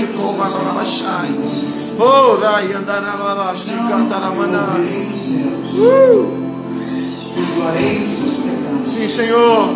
Sim, 8.85 9.09
Senhor. 9.09 9.75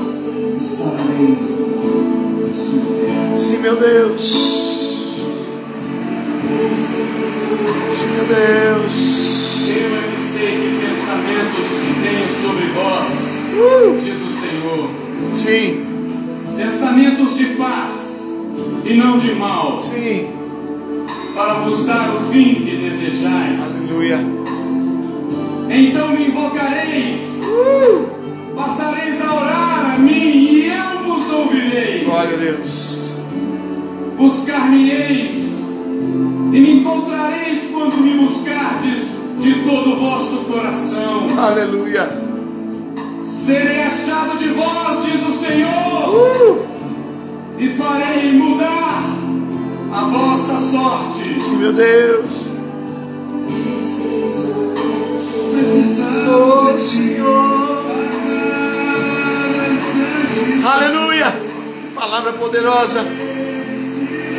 Sim, 3.37 3.59
meu 3.59 3.75
Deus. 3.75 4.23
Sim, 7.97 8.07
meu 8.15 8.27
Deus. 8.27 9.30
Eu 9.69 9.95
é 9.95 10.03
que 10.11 10.21
sei 10.21 10.57
que 10.57 10.87
pensamentos 10.87 11.67
que 11.69 11.93
tenho 12.03 12.29
sobre 12.41 12.67
vós, 12.69 13.31
Uh, 13.53 13.99
diz 13.99 14.15
o 14.15 14.31
Senhor, 14.41 14.91
sim, 15.33 15.85
pensamentos 16.57 17.37
de 17.37 17.45
paz 17.57 17.91
e 18.85 18.95
não 18.95 19.19
de 19.19 19.35
mal, 19.35 19.79
sim. 19.79 20.29
para 21.35 21.55
vos 21.55 21.85
dar 21.85 22.15
o 22.15 22.33
fim 22.33 22.55
que 22.55 22.77
desejais. 22.77 23.61
Aleluia. 23.61 24.21
Então 25.69 26.13
me 26.13 26.29
invocareis, 26.29 27.21
passareis 28.57 29.21
a 29.21 29.35
orar 29.35 29.95
a 29.95 29.99
mim 29.99 30.13
e 30.13 30.67
eu 30.69 31.03
vos 31.05 31.31
ouvirei. 31.31 32.05
Glória 32.05 32.35
a 32.35 32.39
Deus. 32.39 33.21
Buscar-me-eis 34.17 35.71
e 36.53 36.61
me 36.61 36.81
encontrareis 36.81 37.69
quando 37.73 38.01
me 38.01 38.19
buscardes 38.19 39.20
de 39.41 39.55
todo 39.65 39.93
o 39.93 39.97
vosso 39.97 40.37
coração. 40.45 41.39
Aleluia. 41.39 42.09
Serei 43.23 43.83
achado 43.83 44.39
de 44.39 44.49
vós, 44.49 45.05
diz 45.05 45.27
o 45.27 45.33
Senhor, 45.33 45.71
Uh, 46.15 46.67
e 47.59 47.69
farei 47.71 48.33
mudar 48.33 49.03
a 49.93 50.05
vossa 50.05 50.57
sorte. 50.71 51.41
sim, 51.41 51.57
meu 51.57 51.73
Deus. 51.73 52.51
Oh, 56.33 56.79
Senhor. 56.79 57.81
Aleluia. 60.65 61.27
Palavra 61.95 62.33
poderosa. 62.35 63.05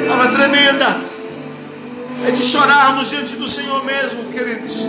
Palavra 0.08 0.32
tremenda. 0.38 1.11
É 2.26 2.32
de 2.32 2.44
chorarmos 2.44 3.10
diante 3.10 3.36
do 3.36 3.48
Senhor 3.48 3.84
mesmo, 3.84 4.26
queridos. 4.26 4.88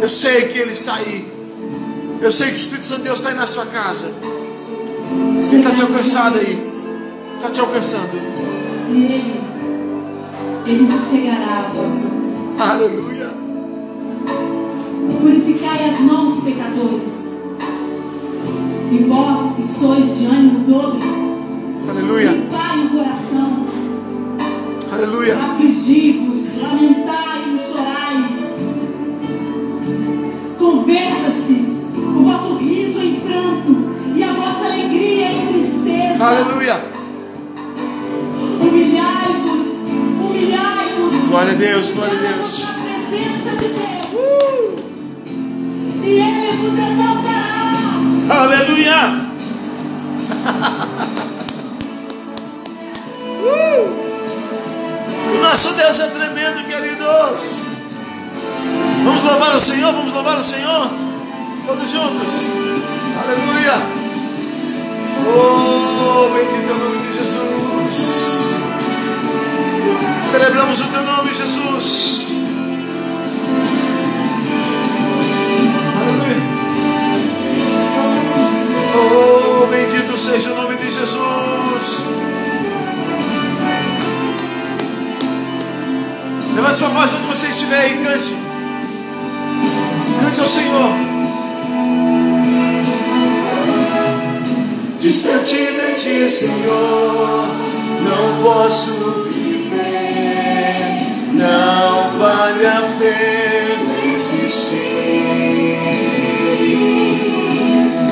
Eu 0.00 0.08
sei 0.08 0.48
que 0.48 0.58
Ele 0.58 0.72
está 0.72 0.94
aí. 0.94 1.26
Eu 2.20 2.32
sei 2.32 2.48
que 2.48 2.54
o 2.54 2.56
Espírito 2.56 2.86
Santo 2.86 2.98
de 2.98 3.04
Deus 3.04 3.18
está 3.18 3.30
aí 3.30 3.36
na 3.36 3.46
sua 3.46 3.66
casa. 3.66 4.12
Ele 5.10 5.56
está 5.56 5.70
te 5.70 5.82
alcançando 5.82 6.38
aí. 6.38 6.58
Está 7.36 7.50
te 7.50 7.60
alcançando. 7.60 8.10
E 8.90 9.04
ele, 9.04 9.40
ele 10.66 10.86
se 10.86 11.10
chegará 11.16 11.58
a 11.58 11.72
vós. 11.72 11.94
Aleluia. 12.58 13.30
Purificai 15.20 15.90
as 15.90 16.00
mãos, 16.00 16.42
pecadores. 16.44 17.22
E 18.92 18.98
vós 19.08 19.56
que 19.56 19.66
sois 19.66 20.18
de 20.18 20.26
ânimo 20.26 20.60
dobre, 20.66 21.00
Aleluia. 21.88 22.30
limpai 22.30 22.84
o 22.84 22.90
coração, 22.90 23.51
Aleluia. 25.02 25.36
afligi-vos, 25.36 26.62
lamentai 26.62 27.56
e 27.56 27.58
chorai. 27.58 28.24
Converta-se 30.56 31.52
o 31.96 32.22
vosso 32.22 32.54
riso 32.58 33.00
em 33.00 33.16
pranto 33.18 33.90
e 34.14 34.22
a 34.22 34.32
vossa 34.32 34.64
alegria 34.66 35.32
em 35.32 35.46
tristeza. 35.48 36.24
Aleluia. 36.24 36.84
Humilhai-vos, 38.60 39.66
humilhai-vos. 40.20 41.28
Glória 41.28 41.50
a 41.50 41.56
Deus, 41.56 41.90
glória 41.90 42.14
a 42.14 42.22
Deus. 42.22 42.60
Na 42.60 42.74
presença 42.74 43.56
de 43.56 43.68
Deus. 43.74 43.82
E 46.04 46.10
Ele 46.10 46.56
vos 46.58 46.78
exaltará. 46.78 48.40
Aleluia. 48.40 49.21
Nosso 55.62 55.74
Deus 55.74 56.00
é 56.00 56.08
tremendo, 56.08 56.66
queridos. 56.66 57.60
Vamos 59.04 59.22
louvar 59.22 59.54
o 59.54 59.60
Senhor, 59.60 59.92
vamos 59.92 60.12
louvar 60.12 60.36
o 60.36 60.42
Senhor. 60.42 60.90
Todos 61.64 61.88
juntos. 61.88 62.50
Aleluia. 63.22 63.74
Oh, 65.24 66.30
bendito 66.34 66.68
é 66.68 66.72
o 66.72 66.78
nome 66.78 66.98
de 67.06 67.16
Jesus. 67.16 68.56
Celebramos 70.28 70.80
o 70.80 70.84
teu 70.84 71.02
nome, 71.04 71.32
Jesus. 71.32 72.26
Aleluia. 76.00 76.42
Oh, 78.96 79.66
bendito 79.68 80.18
seja 80.18 80.50
o 80.50 80.56
nome 80.56 80.76
de 80.76 80.90
Jesus. 80.90 81.51
Levante 86.62 86.78
sua 86.78 86.88
voz 86.90 87.12
onde 87.12 87.26
você 87.26 87.48
estiver 87.48 87.88
e 87.88 88.04
cante. 88.04 88.36
Cante 90.20 90.40
ao 90.40 90.46
Senhor. 90.46 90.92
Distante 95.00 95.56
de 95.56 95.92
ti, 95.94 96.30
Senhor, 96.30 97.48
não 98.04 98.44
posso 98.44 98.92
viver. 99.28 101.02
Não 101.32 102.12
vale 102.16 102.64
a 102.64 102.82
pena 102.96 104.14
existir. 104.14 104.78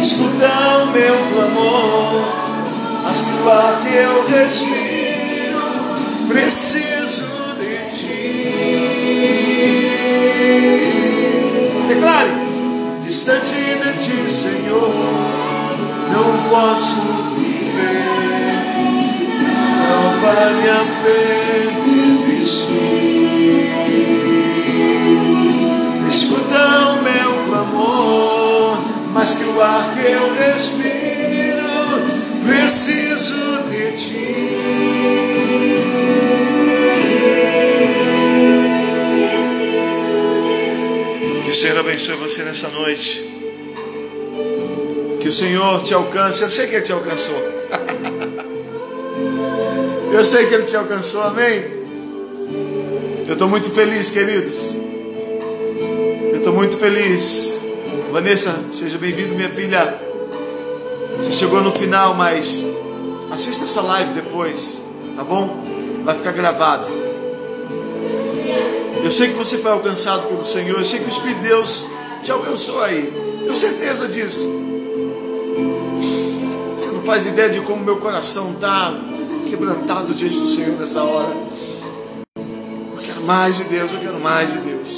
Escuta 0.02 0.48
o 0.82 0.86
meu 0.90 1.16
clamor, 1.32 2.24
mas 3.04 3.20
que 3.20 3.94
eu 3.94 4.26
respiro, 4.26 5.62
preciso. 6.26 6.99
Declare, 11.88 12.30
distante 13.02 13.54
de 13.54 13.92
ti, 13.98 14.30
Senhor, 14.30 15.30
posso 16.50 17.00
viver. 17.36 18.02
Não 19.88 20.20
vale 20.20 20.68
a 20.68 20.84
pena 21.02 21.84
existir. 22.34 22.80
Escuta 26.08 26.62
o 26.90 27.02
meu 27.02 27.30
clamor, 27.48 28.78
mais 29.12 29.32
que 29.32 29.44
o 29.44 29.62
ar 29.62 29.94
que 29.94 30.06
eu 30.10 30.34
respiro, 30.34 31.70
preciso 32.44 33.39
Que 41.50 41.56
o 41.56 41.58
Senhor 41.58 41.78
abençoe 41.78 42.14
você 42.14 42.44
nessa 42.44 42.68
noite. 42.68 43.28
Que 45.20 45.28
o 45.28 45.32
Senhor 45.32 45.82
te 45.82 45.92
alcance. 45.92 46.42
Eu 46.42 46.48
sei 46.48 46.68
que 46.68 46.76
Ele 46.76 46.84
te 46.84 46.92
alcançou. 46.92 47.34
Eu 50.14 50.24
sei 50.24 50.46
que 50.46 50.54
Ele 50.54 50.62
te 50.62 50.76
alcançou. 50.76 51.22
Amém. 51.22 51.64
Eu 53.26 53.32
estou 53.32 53.48
muito 53.48 53.68
feliz, 53.70 54.10
queridos. 54.10 54.76
Eu 56.30 56.36
estou 56.36 56.52
muito 56.52 56.78
feliz. 56.78 57.58
Vanessa, 58.12 58.54
seja 58.70 58.96
bem-vindo, 58.96 59.34
minha 59.34 59.50
filha. 59.50 59.92
Você 61.16 61.32
chegou 61.32 61.60
no 61.60 61.72
final, 61.72 62.14
mas 62.14 62.64
assista 63.32 63.64
essa 63.64 63.80
live 63.80 64.12
depois, 64.12 64.80
tá 65.16 65.24
bom? 65.24 65.64
Vai 66.04 66.14
ficar 66.14 66.30
gravado. 66.30 66.99
Eu 69.02 69.10
sei 69.10 69.28
que 69.28 69.34
você 69.34 69.58
foi 69.58 69.70
alcançado 69.70 70.28
pelo 70.28 70.44
Senhor. 70.44 70.78
Eu 70.78 70.84
sei 70.84 70.98
que 70.98 71.06
o 71.06 71.08
Espírito 71.08 71.40
de 71.40 71.48
Deus 71.48 71.86
te 72.22 72.30
alcançou 72.30 72.82
aí. 72.82 73.12
Tenho 73.40 73.54
certeza 73.54 74.08
disso. 74.08 74.48
Você 76.76 76.88
não 76.88 77.02
faz 77.02 77.26
ideia 77.26 77.48
de 77.50 77.60
como 77.60 77.84
meu 77.84 77.96
coração 77.96 78.52
está 78.52 78.92
quebrantado 79.48 80.14
diante 80.14 80.38
do 80.38 80.46
Senhor 80.48 80.78
nessa 80.78 81.02
hora. 81.02 81.34
Eu 82.36 83.02
quero 83.02 83.22
mais 83.22 83.56
de 83.56 83.64
Deus, 83.64 83.92
eu 83.92 83.98
quero 83.98 84.20
mais 84.20 84.52
de 84.52 84.58
Deus. 84.58 84.88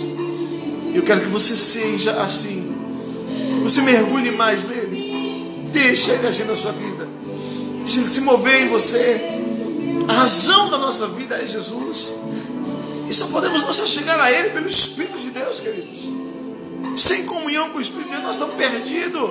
Eu 0.94 1.02
quero 1.02 1.20
que 1.22 1.28
você 1.28 1.56
seja 1.56 2.20
assim. 2.20 2.74
Que 3.54 3.60
você 3.60 3.80
mergulhe 3.80 4.30
mais 4.32 4.64
nele. 4.64 5.70
Deixa 5.72 6.12
ele 6.12 6.26
agir 6.26 6.44
na 6.44 6.54
sua 6.54 6.72
vida. 6.72 7.08
Deixa 7.82 8.00
ele 8.00 8.08
se 8.08 8.20
mover 8.20 8.62
em 8.62 8.68
você. 8.68 9.20
A 10.08 10.12
razão 10.12 10.68
da 10.68 10.78
nossa 10.78 11.06
vida 11.06 11.36
é 11.36 11.46
Jesus. 11.46 12.14
E 13.12 13.14
só 13.14 13.26
podemos 13.26 13.62
nos 13.62 13.90
chegar 13.90 14.18
a 14.18 14.32
Ele 14.32 14.48
pelo 14.48 14.66
Espírito 14.66 15.18
de 15.18 15.28
Deus, 15.32 15.60
queridos. 15.60 15.98
Sem 16.96 17.26
comunhão 17.26 17.68
com 17.68 17.76
o 17.76 17.80
Espírito 17.82 18.06
de 18.06 18.12
Deus, 18.12 18.22
nós 18.22 18.36
estamos 18.36 18.54
perdidos. 18.54 19.30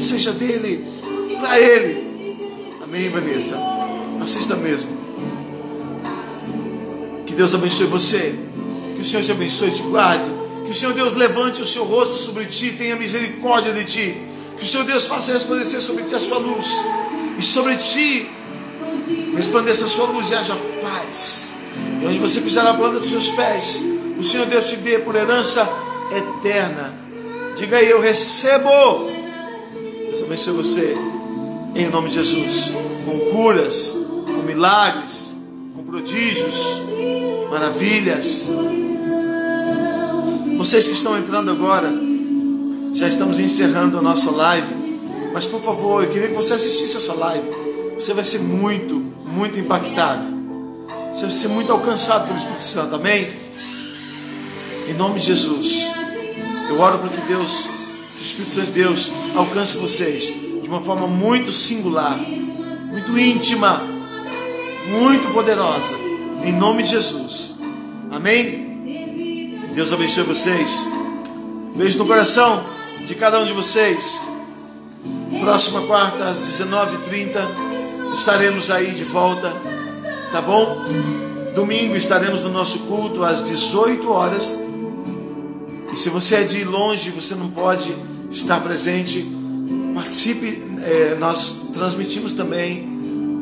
Seja 0.00 0.32
dele, 0.32 0.84
para 1.40 1.60
Ele. 1.60 2.74
Amém, 2.82 3.08
Vanessa? 3.08 3.56
Assista 4.20 4.56
mesmo. 4.56 4.90
Que 7.24 7.34
Deus 7.34 7.54
abençoe 7.54 7.86
você. 7.86 8.34
Que 8.96 9.02
o 9.02 9.04
Senhor 9.04 9.22
te 9.22 9.30
abençoe 9.30 9.68
e 9.68 9.74
te 9.74 9.82
guarde. 9.82 10.28
Que 10.64 10.72
o 10.72 10.74
Senhor 10.74 10.92
Deus 10.92 11.14
levante 11.14 11.62
o 11.62 11.64
seu 11.64 11.84
rosto 11.84 12.16
sobre 12.16 12.46
ti, 12.46 12.72
tenha 12.72 12.96
misericórdia 12.96 13.72
de 13.72 13.84
ti. 13.84 14.16
Que 14.58 14.64
o 14.64 14.66
Senhor 14.66 14.82
Deus 14.82 15.06
faça 15.06 15.32
resplandecer 15.32 15.80
sobre 15.80 16.02
ti 16.02 16.16
a 16.16 16.18
sua 16.18 16.38
luz. 16.38 16.66
E 17.38 17.42
sobre 17.42 17.76
ti 17.76 18.28
resplandeça 19.36 19.84
a 19.84 19.88
sua 19.88 20.06
luz 20.06 20.30
e 20.30 20.34
haja 20.34 20.56
paz. 20.82 21.53
Onde 22.06 22.18
você 22.18 22.40
pisar 22.40 22.66
a 22.66 22.74
planta 22.74 23.00
dos 23.00 23.10
seus 23.10 23.30
pés, 23.30 23.82
o 24.18 24.22
Senhor 24.22 24.46
Deus 24.46 24.68
te 24.68 24.76
dê 24.76 24.98
por 24.98 25.16
herança 25.16 25.68
eterna. 26.14 26.92
Diga 27.56 27.78
aí, 27.78 27.88
eu 27.88 28.00
recebo. 28.00 28.68
Deus 30.06 30.22
abençoe 30.22 30.54
você. 30.54 30.96
Em 31.74 31.88
nome 31.88 32.08
de 32.08 32.16
Jesus. 32.16 32.72
Com 33.04 33.18
curas, 33.30 33.96
com 34.26 34.42
milagres, 34.42 35.34
com 35.74 35.82
prodígios, 35.82 36.82
maravilhas. 37.50 38.48
Vocês 40.58 40.86
que 40.86 40.94
estão 40.94 41.18
entrando 41.18 41.50
agora, 41.50 41.92
já 42.92 43.08
estamos 43.08 43.40
encerrando 43.40 43.98
a 43.98 44.02
nossa 44.02 44.30
live. 44.30 44.84
Mas 45.32 45.46
por 45.46 45.60
favor, 45.60 46.04
eu 46.04 46.10
queria 46.10 46.28
que 46.28 46.34
você 46.34 46.54
assistisse 46.54 46.96
essa 46.96 47.14
live. 47.14 47.48
Você 47.94 48.12
vai 48.12 48.24
ser 48.24 48.38
muito, 48.40 49.04
muito 49.24 49.58
impactado. 49.58 50.33
Você 51.14 51.26
vai 51.26 51.30
ser 51.30 51.46
muito 51.46 51.70
alcançado 51.70 52.26
pelo 52.26 52.36
Espírito 52.36 52.64
Santo, 52.64 52.96
amém? 52.96 53.32
Em 54.88 54.94
nome 54.94 55.20
de 55.20 55.26
Jesus, 55.26 55.92
eu 56.68 56.80
oro 56.80 56.98
para 56.98 57.08
que 57.08 57.20
Deus, 57.28 57.68
que 58.16 58.20
o 58.20 58.22
Espírito 58.22 58.52
Santo 58.52 58.66
de 58.66 58.72
Deus, 58.72 59.12
alcance 59.36 59.76
vocês 59.76 60.24
de 60.60 60.68
uma 60.68 60.80
forma 60.80 61.06
muito 61.06 61.52
singular, 61.52 62.18
muito 62.18 63.16
íntima, 63.16 63.80
muito 64.88 65.32
poderosa, 65.32 65.94
em 66.42 66.52
nome 66.52 66.82
de 66.82 66.90
Jesus, 66.90 67.54
amém? 68.10 69.62
Deus 69.72 69.92
abençoe 69.92 70.24
vocês. 70.24 70.84
Beijo 71.76 71.96
no 71.96 72.06
coração 72.06 72.66
de 73.06 73.14
cada 73.14 73.38
um 73.38 73.46
de 73.46 73.52
vocês. 73.52 74.26
Próxima 75.40 75.80
quarta, 75.82 76.24
às 76.24 76.38
19h30, 76.40 78.14
estaremos 78.14 78.68
aí 78.68 78.90
de 78.90 79.04
volta 79.04 79.54
tá 80.34 80.42
bom? 80.42 80.84
Domingo 81.54 81.94
estaremos 81.94 82.40
no 82.40 82.48
nosso 82.48 82.80
culto 82.80 83.22
às 83.22 83.44
18 83.44 84.10
horas. 84.10 84.58
E 85.92 85.96
se 85.96 86.08
você 86.08 86.34
é 86.34 86.42
de 86.42 86.64
longe, 86.64 87.10
você 87.10 87.36
não 87.36 87.50
pode 87.50 87.94
estar 88.32 88.58
presente, 88.58 89.24
participe. 89.94 90.60
É, 90.82 91.16
nós 91.20 91.60
transmitimos 91.72 92.34
também, 92.34 92.82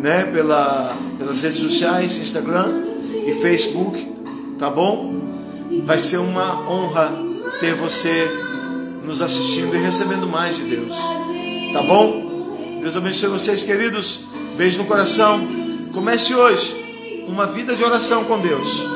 né, 0.02 0.24
pela, 0.24 0.94
pelas 1.18 1.40
redes 1.40 1.60
sociais, 1.60 2.18
Instagram 2.18 2.82
e 3.26 3.32
Facebook, 3.40 4.12
tá 4.58 4.68
bom? 4.68 5.14
Vai 5.86 5.98
ser 5.98 6.18
uma 6.18 6.70
honra 6.70 7.10
ter 7.58 7.74
você 7.74 8.30
nos 9.06 9.22
assistindo 9.22 9.74
e 9.74 9.78
recebendo 9.78 10.26
mais 10.26 10.56
de 10.56 10.64
Deus, 10.64 10.94
tá 11.72 11.82
bom? 11.82 12.78
Deus 12.82 12.94
abençoe 12.94 13.30
vocês, 13.30 13.64
queridos. 13.64 14.24
Beijo 14.58 14.76
no 14.76 14.84
coração. 14.84 15.40
Comece 15.94 16.34
hoje 16.34 16.81
uma 17.26 17.46
vida 17.46 17.74
de 17.74 17.84
oração 17.84 18.24
com 18.24 18.38
Deus. 18.40 18.86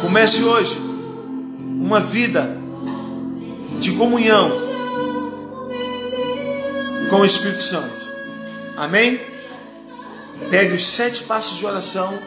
Comece 0.00 0.42
hoje 0.42 0.76
uma 1.80 2.00
vida 2.00 2.56
de 3.78 3.92
comunhão 3.92 4.50
com 7.08 7.16
o 7.16 7.24
Espírito 7.24 7.60
Santo. 7.60 8.10
Amém? 8.76 9.20
Pegue 10.48 10.74
os 10.74 10.86
sete 10.86 11.24
passos 11.24 11.58
de 11.58 11.66
oração 11.66 12.18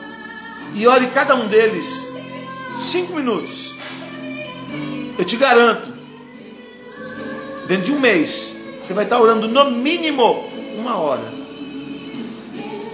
e 0.74 0.88
ore 0.88 1.08
cada 1.08 1.36
um 1.36 1.48
deles 1.48 2.08
cinco 2.78 3.14
minutos. 3.14 3.76
Eu 5.18 5.26
te 5.26 5.36
garanto, 5.38 5.94
dentro 7.68 7.86
de 7.86 7.92
um 7.92 8.00
mês, 8.00 8.58
você 8.82 8.94
vai 8.94 9.04
estar 9.04 9.20
orando 9.20 9.48
no 9.48 9.72
mínimo 9.72 10.50
uma 10.78 10.98
hora. 10.98 11.33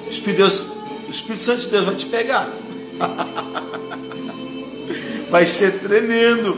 O 0.09 0.11
Espírito, 0.11 0.37
Deus, 0.37 0.63
o 1.07 1.11
Espírito 1.11 1.43
Santo 1.43 1.61
de 1.61 1.67
Deus 1.67 1.85
vai 1.85 1.95
te 1.95 2.07
pegar. 2.07 2.51
Vai 5.29 5.45
ser 5.45 5.79
tremendo. 5.79 6.57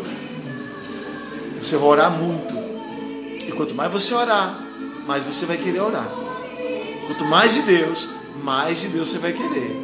Você 1.61 1.75
vai 1.75 1.89
orar 1.89 2.09
muito. 2.09 2.55
E 3.45 3.51
quanto 3.51 3.75
mais 3.75 3.91
você 3.91 4.13
orar, 4.13 4.65
mais 5.05 5.25
você 5.25 5.45
vai 5.45 5.57
querer 5.57 5.81
orar. 5.81 6.09
Quanto 7.05 7.25
mais 7.25 7.53
de 7.53 7.63
Deus, 7.63 8.09
mais 8.41 8.79
de 8.79 8.87
Deus 8.87 9.09
você 9.09 9.17
vai 9.17 9.33
querer. 9.33 9.75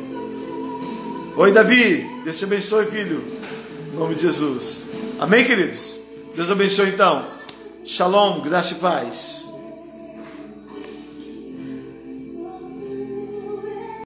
Oi, 1.35 1.51
Davi. 1.51 2.09
Deus 2.23 2.37
te 2.37 2.45
abençoe, 2.45 2.85
filho. 2.85 3.21
Em 3.93 3.97
nome 3.97 4.15
de 4.15 4.21
Jesus. 4.21 4.85
Amém, 5.19 5.43
queridos? 5.43 5.99
Deus 6.33 6.49
abençoe 6.49 6.89
então. 6.89 7.27
Shalom, 7.83 8.39
graça 8.39 8.75
e 8.75 8.77
paz. 8.77 9.46